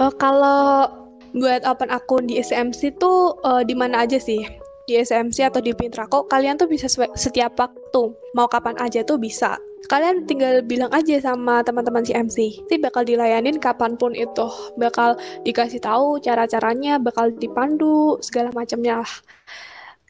uh, 0.00 0.12
kalau 0.14 0.90
buat 1.32 1.64
open 1.64 1.88
akun 1.88 2.28
di 2.28 2.36
SMC 2.36 3.00
tuh 3.00 3.40
uh, 3.40 3.64
di 3.64 3.72
mana 3.72 4.04
aja 4.04 4.20
sih? 4.20 4.44
Di 4.90 4.98
SMC 4.98 5.46
atau 5.46 5.62
di 5.62 5.70
Pintrako, 5.70 6.26
kalian 6.26 6.58
tuh 6.58 6.66
bisa 6.66 6.90
setiap 7.14 7.54
waktu, 7.54 8.02
mau 8.34 8.50
kapan 8.50 8.74
aja 8.82 9.06
tuh 9.06 9.16
bisa. 9.16 9.54
Kalian 9.90 10.30
tinggal 10.30 10.62
bilang 10.62 10.90
aja 10.94 11.18
sama 11.18 11.62
teman-teman 11.66 12.06
si 12.06 12.14
MC 12.14 12.62
nanti 12.62 12.78
bakal 12.78 13.02
dilayanin 13.02 13.58
kapan 13.58 13.98
pun 13.98 14.14
itu. 14.14 14.48
Bakal 14.78 15.18
dikasih 15.44 15.82
tahu 15.82 16.22
cara-caranya 16.22 17.02
bakal 17.02 17.34
dipandu 17.34 18.16
segala 18.22 18.54
macamnya 18.54 19.02
lah. 19.02 19.12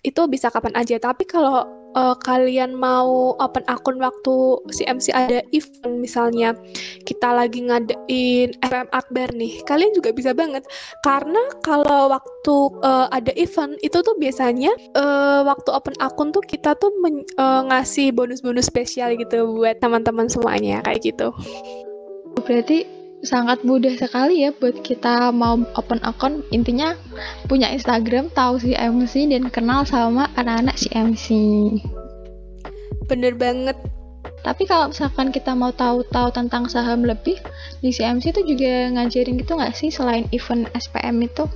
Itu 0.05 0.29
bisa 0.29 0.53
kapan 0.53 0.77
aja. 0.79 1.01
Tapi 1.01 1.25
kalau 1.27 1.67
uh, 1.95 2.17
kalian 2.23 2.77
mau 2.77 3.37
open 3.39 3.65
akun 3.69 4.01
waktu 4.01 4.61
CMC 4.73 5.13
ada 5.13 5.41
event 5.53 5.95
misalnya 6.01 6.57
kita 7.05 7.29
lagi 7.33 7.67
ngadain 7.67 8.55
FM 8.65 8.89
Akbar 8.93 9.29
nih 9.37 9.61
kalian 9.69 9.93
juga 9.97 10.13
bisa 10.13 10.33
banget. 10.33 10.65
Karena 11.05 11.41
kalau 11.67 12.13
waktu 12.13 12.57
uh, 12.85 13.07
ada 13.13 13.33
event 13.37 13.77
itu 13.85 14.01
tuh 14.01 14.15
biasanya 14.17 14.73
uh, 14.97 15.45
waktu 15.45 15.69
open 15.73 15.97
akun 16.01 16.31
tuh 16.31 16.43
kita 16.45 16.77
tuh 16.79 16.93
men, 17.01 17.27
uh, 17.37 17.67
ngasih 17.69 18.13
bonus-bonus 18.15 18.69
spesial 18.69 19.15
gitu 19.17 19.49
buat 19.57 19.81
teman-teman 19.81 20.29
semuanya 20.31 20.81
kayak 20.87 21.03
gitu. 21.05 21.35
Berarti 22.43 23.02
sangat 23.23 23.63
mudah 23.63 23.95
sekali 23.95 24.43
ya 24.43 24.51
buat 24.51 24.83
kita 24.83 25.31
mau 25.31 25.63
open 25.79 26.03
account. 26.03 26.43
Intinya 26.51 26.99
punya 27.47 27.71
Instagram 27.71 28.31
tahu 28.35 28.59
si 28.59 28.75
MC 28.75 29.31
dan 29.31 29.47
kenal 29.49 29.87
sama 29.87 30.27
anak-anak 30.35 30.77
si 30.79 30.91
MC 30.91 31.27
bener 33.13 33.35
banget. 33.37 33.77
Tapi 34.43 34.67
kalau 34.67 34.91
misalkan 34.91 35.31
kita 35.31 35.55
mau 35.55 35.71
tahu-tahu 35.71 36.35
tentang 36.35 36.67
saham 36.67 37.07
lebih 37.07 37.39
di 37.79 37.95
CMC 37.95 38.35
itu 38.35 38.43
juga 38.43 38.91
ngajarin 38.91 39.39
gitu 39.39 39.55
nggak 39.55 39.75
sih 39.75 39.91
selain 39.93 40.27
event 40.35 40.67
SPM 40.75 41.23
itu? 41.23 41.47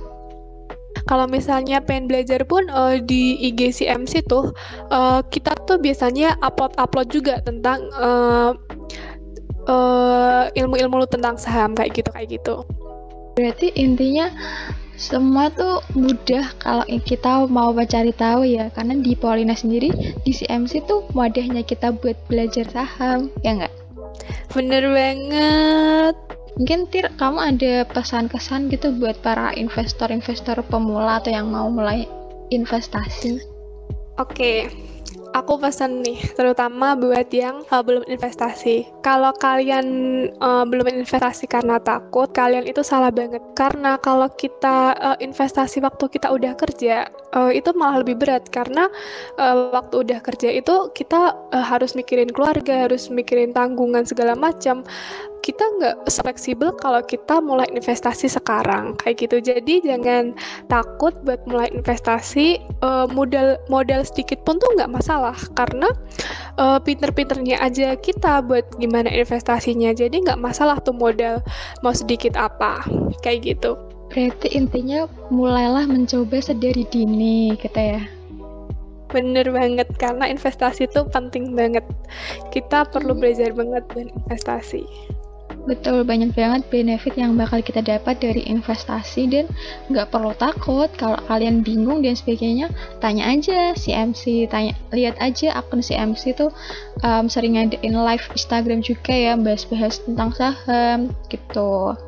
Kalau 1.07 1.27
misalnya 1.27 1.79
pengen 1.83 2.11
belajar 2.11 2.43
pun 2.47 2.67
uh, 2.71 2.99
di 2.99 3.39
IG 3.43 3.83
CMC 3.83 4.27
tuh 4.27 4.51
uh, 4.91 5.23
kita 5.31 5.55
tuh 5.67 5.79
biasanya 5.79 6.35
upload-upload 6.43 7.07
juga 7.11 7.39
tentang 7.43 7.79
uh, 7.95 8.55
uh, 9.67 10.49
ilmu-ilmu 10.55 11.05
tentang 11.11 11.35
saham 11.37 11.75
kayak 11.75 11.93
gitu 11.93 12.09
kayak 12.09 12.27
gitu. 12.39 12.55
Berarti 13.37 13.69
intinya 13.77 14.33
semua 14.97 15.53
tuh 15.53 15.85
mudah 15.93 16.57
kalau 16.57 16.81
kita 17.05 17.45
mau 17.45 17.69
mencari 17.69 18.09
tahu 18.17 18.49
ya 18.49 18.73
karena 18.73 18.97
di 18.97 19.13
Paulina 19.13 19.53
sendiri 19.53 19.93
di 20.25 20.31
CMC 20.33 20.89
tuh 20.89 21.05
wadahnya 21.13 21.61
kita 21.61 21.93
buat 21.93 22.17
belajar 22.25 22.65
saham 22.73 23.29
ya 23.45 23.61
nggak? 23.61 23.73
Bener 24.57 24.89
banget. 24.89 26.15
Mungkin 26.57 26.89
Tir, 26.89 27.13
kamu 27.21 27.37
ada 27.37 27.85
pesan-kesan 27.85 28.73
gitu 28.73 28.89
buat 28.97 29.21
para 29.21 29.53
investor-investor 29.53 30.65
pemula 30.65 31.21
atau 31.21 31.29
yang 31.29 31.53
mau 31.53 31.69
mulai 31.69 32.09
investasi? 32.49 33.37
Oke, 34.17 34.65
okay 34.65 34.96
aku 35.39 35.61
pesan 35.61 36.01
nih, 36.01 36.17
terutama 36.33 36.97
buat 36.97 37.29
yang 37.29 37.61
uh, 37.69 37.83
belum 37.85 38.03
investasi. 38.09 38.89
Kalau 39.05 39.31
kalian 39.37 39.85
uh, 40.41 40.65
belum 40.65 40.89
investasi 40.89 41.45
karena 41.45 41.77
takut, 41.77 42.29
kalian 42.33 42.65
itu 42.65 42.81
salah 42.81 43.13
banget. 43.13 43.39
Karena 43.53 44.01
kalau 44.01 44.27
kita 44.33 44.97
uh, 44.97 45.17
investasi 45.21 45.79
waktu 45.85 46.09
kita 46.09 46.33
udah 46.33 46.53
kerja, 46.57 47.05
uh, 47.35 47.51
itu 47.51 47.73
malah 47.75 48.03
lebih 48.03 48.19
berat 48.19 48.47
karena 48.53 48.87
uh, 49.39 49.73
waktu 49.73 50.05
udah 50.05 50.19
kerja 50.23 50.53
itu 50.53 50.91
kita 50.95 51.35
uh, 51.51 51.65
harus 51.65 51.97
mikirin 51.97 52.31
keluarga, 52.31 52.87
harus 52.87 53.11
mikirin 53.11 53.51
tanggungan 53.51 54.07
segala 54.07 54.37
macam. 54.37 54.85
Kita 55.45 55.63
nggak 55.63 56.11
fleksibel 56.11 56.75
kalau 56.75 56.99
kita 56.99 57.39
mulai 57.39 57.71
investasi 57.71 58.27
sekarang 58.27 58.99
kayak 58.99 59.23
gitu. 59.23 59.39
Jadi 59.39 59.79
jangan 59.79 60.35
takut 60.67 61.15
buat 61.23 61.39
mulai 61.47 61.71
investasi 61.71 62.59
uh, 62.83 63.07
modal 63.07 63.55
modal 63.71 64.03
sedikit 64.03 64.43
pun 64.43 64.59
tuh 64.59 64.67
nggak 64.75 64.91
masalah 64.91 65.37
karena 65.55 65.87
uh, 66.59 66.83
pinter-pinternya 66.83 67.63
aja 67.63 67.95
kita 67.95 68.43
buat 68.43 68.67
gimana 68.75 69.07
investasinya. 69.07 69.95
Jadi 69.95 70.27
nggak 70.27 70.41
masalah 70.41 70.83
tuh 70.83 70.91
modal 70.91 71.39
mau 71.79 71.95
sedikit 71.95 72.35
apa 72.35 72.83
kayak 73.23 73.47
gitu 73.47 73.86
berarti 74.07 74.55
intinya 74.55 75.05
mulailah 75.29 75.85
mencoba 75.85 76.39
sedari 76.39 76.87
dini 76.87 77.55
kita 77.59 77.81
ya 77.81 78.03
Bener 79.07 79.47
banget, 79.55 79.87
karena 79.95 80.27
investasi 80.27 80.91
itu 80.91 81.07
penting 81.07 81.55
banget. 81.55 81.83
Kita 82.51 82.83
perlu 82.91 83.15
belajar 83.15 83.55
banget 83.55 83.87
dengan 83.87 84.11
investasi. 84.19 84.83
Betul, 85.67 86.07
banyak 86.07 86.31
banget 86.31 86.63
benefit 86.71 87.19
yang 87.19 87.35
bakal 87.35 87.59
kita 87.59 87.83
dapat 87.83 88.23
dari 88.23 88.39
investasi 88.47 89.27
dan 89.27 89.51
nggak 89.91 90.15
perlu 90.15 90.31
takut 90.39 90.87
kalau 90.95 91.19
kalian 91.27 91.59
bingung 91.59 91.99
dan 91.99 92.15
sebagainya, 92.15 92.71
tanya 93.03 93.27
aja 93.27 93.75
si 93.75 93.91
MC, 93.91 94.47
tanya 94.47 94.71
lihat 94.95 95.19
aja 95.19 95.59
akun 95.59 95.83
si 95.83 95.91
MC 95.91 96.39
tuh 96.39 96.55
um, 97.03 97.27
sering 97.27 97.59
ngadain 97.59 97.99
live 97.99 98.25
Instagram 98.31 98.79
juga 98.79 99.11
ya, 99.11 99.35
bahas-bahas 99.35 99.99
tentang 100.07 100.31
saham 100.39 101.11
gitu. 101.27 101.99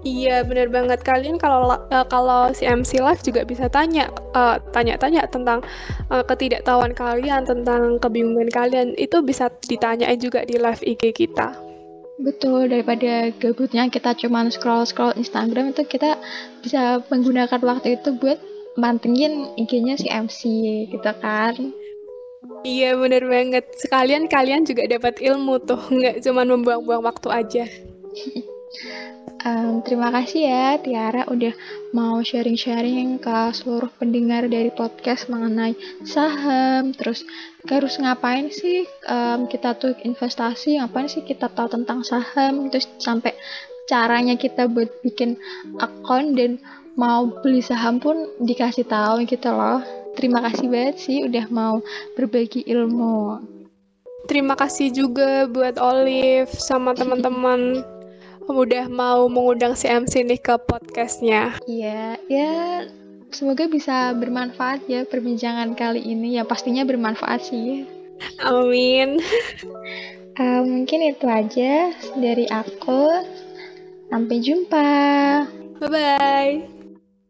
Iya 0.00 0.48
bener 0.48 0.72
banget 0.72 1.04
kalian 1.04 1.36
kalau 1.36 1.76
uh, 1.76 2.06
kalau 2.08 2.48
si 2.56 2.64
MC 2.64 3.04
live 3.04 3.20
juga 3.20 3.44
bisa 3.44 3.68
tanya 3.68 4.08
uh, 4.32 4.56
tanya-tanya 4.72 5.28
tentang 5.28 5.60
uh, 6.08 6.24
ketidaktahuan 6.24 6.96
kalian 6.96 7.44
tentang 7.44 8.00
kebingungan 8.00 8.48
kalian 8.48 8.96
itu 8.96 9.20
bisa 9.20 9.52
ditanyain 9.68 10.16
juga 10.16 10.48
di 10.48 10.56
live 10.56 10.80
IG 10.80 11.12
kita. 11.12 11.52
Betul, 12.20 12.68
daripada 12.68 13.32
gabutnya 13.40 13.88
kita 13.88 14.12
cuman 14.12 14.52
scroll-scroll 14.52 15.16
Instagram 15.20 15.72
itu 15.72 15.84
kita 15.88 16.20
bisa 16.60 17.00
menggunakan 17.08 17.60
waktu 17.60 17.96
itu 17.96 18.12
buat 18.16 18.36
mantengin 18.80 19.52
IG-nya 19.56 19.96
si 20.00 20.08
MC 20.08 20.40
gitu 20.92 21.12
kan. 21.20 21.76
Iya 22.64 22.96
bener 22.96 23.24
banget. 23.24 23.68
Sekalian 23.76 24.28
kalian 24.28 24.68
juga 24.68 24.84
dapat 24.88 25.20
ilmu 25.20 25.64
tuh, 25.64 25.80
nggak 25.96 26.24
cuma 26.24 26.44
membuang-buang 26.44 27.04
waktu 27.04 27.28
aja. 27.32 27.64
Um, 29.40 29.80
terima 29.80 30.12
kasih 30.12 30.52
ya 30.52 30.76
Tiara 30.76 31.24
udah 31.24 31.56
mau 31.96 32.20
sharing-sharing 32.20 33.16
ke 33.24 33.56
seluruh 33.56 33.88
pendengar 33.96 34.44
dari 34.44 34.68
podcast 34.68 35.32
mengenai 35.32 35.72
saham, 36.04 36.92
terus 36.92 37.24
harus 37.64 37.96
ngapain 37.96 38.52
sih 38.52 38.84
um, 39.08 39.48
kita 39.48 39.80
tuh 39.80 39.96
investasi, 40.04 40.76
ngapain 40.76 41.08
sih 41.08 41.24
kita 41.24 41.48
tahu 41.48 41.72
tentang 41.72 42.04
saham, 42.04 42.68
terus 42.68 42.84
sampai 43.00 43.32
caranya 43.88 44.36
kita 44.36 44.68
buat 44.68 45.00
bikin 45.00 45.40
akun 45.80 46.36
dan 46.36 46.60
mau 47.00 47.24
beli 47.40 47.64
saham 47.64 47.96
pun 47.96 48.28
dikasih 48.44 48.84
tahu 48.84 49.24
gitu 49.24 49.48
loh. 49.48 49.80
Terima 50.20 50.44
kasih 50.44 50.68
banget 50.68 50.96
sih 51.00 51.24
udah 51.24 51.48
mau 51.48 51.80
berbagi 52.12 52.60
ilmu. 52.68 53.40
Terima 54.28 54.52
kasih 54.52 54.92
juga 54.92 55.48
buat 55.48 55.80
Olive 55.80 56.52
sama 56.52 56.92
teman-teman 56.92 57.80
udah 58.48 58.88
mau 58.88 59.28
mengundang 59.28 59.76
si 59.76 59.90
MC 59.90 60.24
nih 60.24 60.40
ke 60.40 60.54
podcastnya. 60.64 61.58
Iya, 61.68 62.16
ya 62.30 62.52
semoga 63.30 63.70
bisa 63.70 64.14
bermanfaat 64.16 64.86
ya 64.88 65.04
perbincangan 65.04 65.76
kali 65.76 66.00
ini. 66.02 66.40
Ya 66.40 66.48
pastinya 66.48 66.86
bermanfaat 66.86 67.50
sih. 67.50 67.84
Amin. 68.40 69.20
uh, 70.40 70.62
mungkin 70.64 71.00
itu 71.04 71.26
aja 71.28 71.92
dari 72.16 72.46
aku. 72.48 73.24
Sampai 74.10 74.36
jumpa. 74.42 74.90
Bye-bye. 75.78 76.79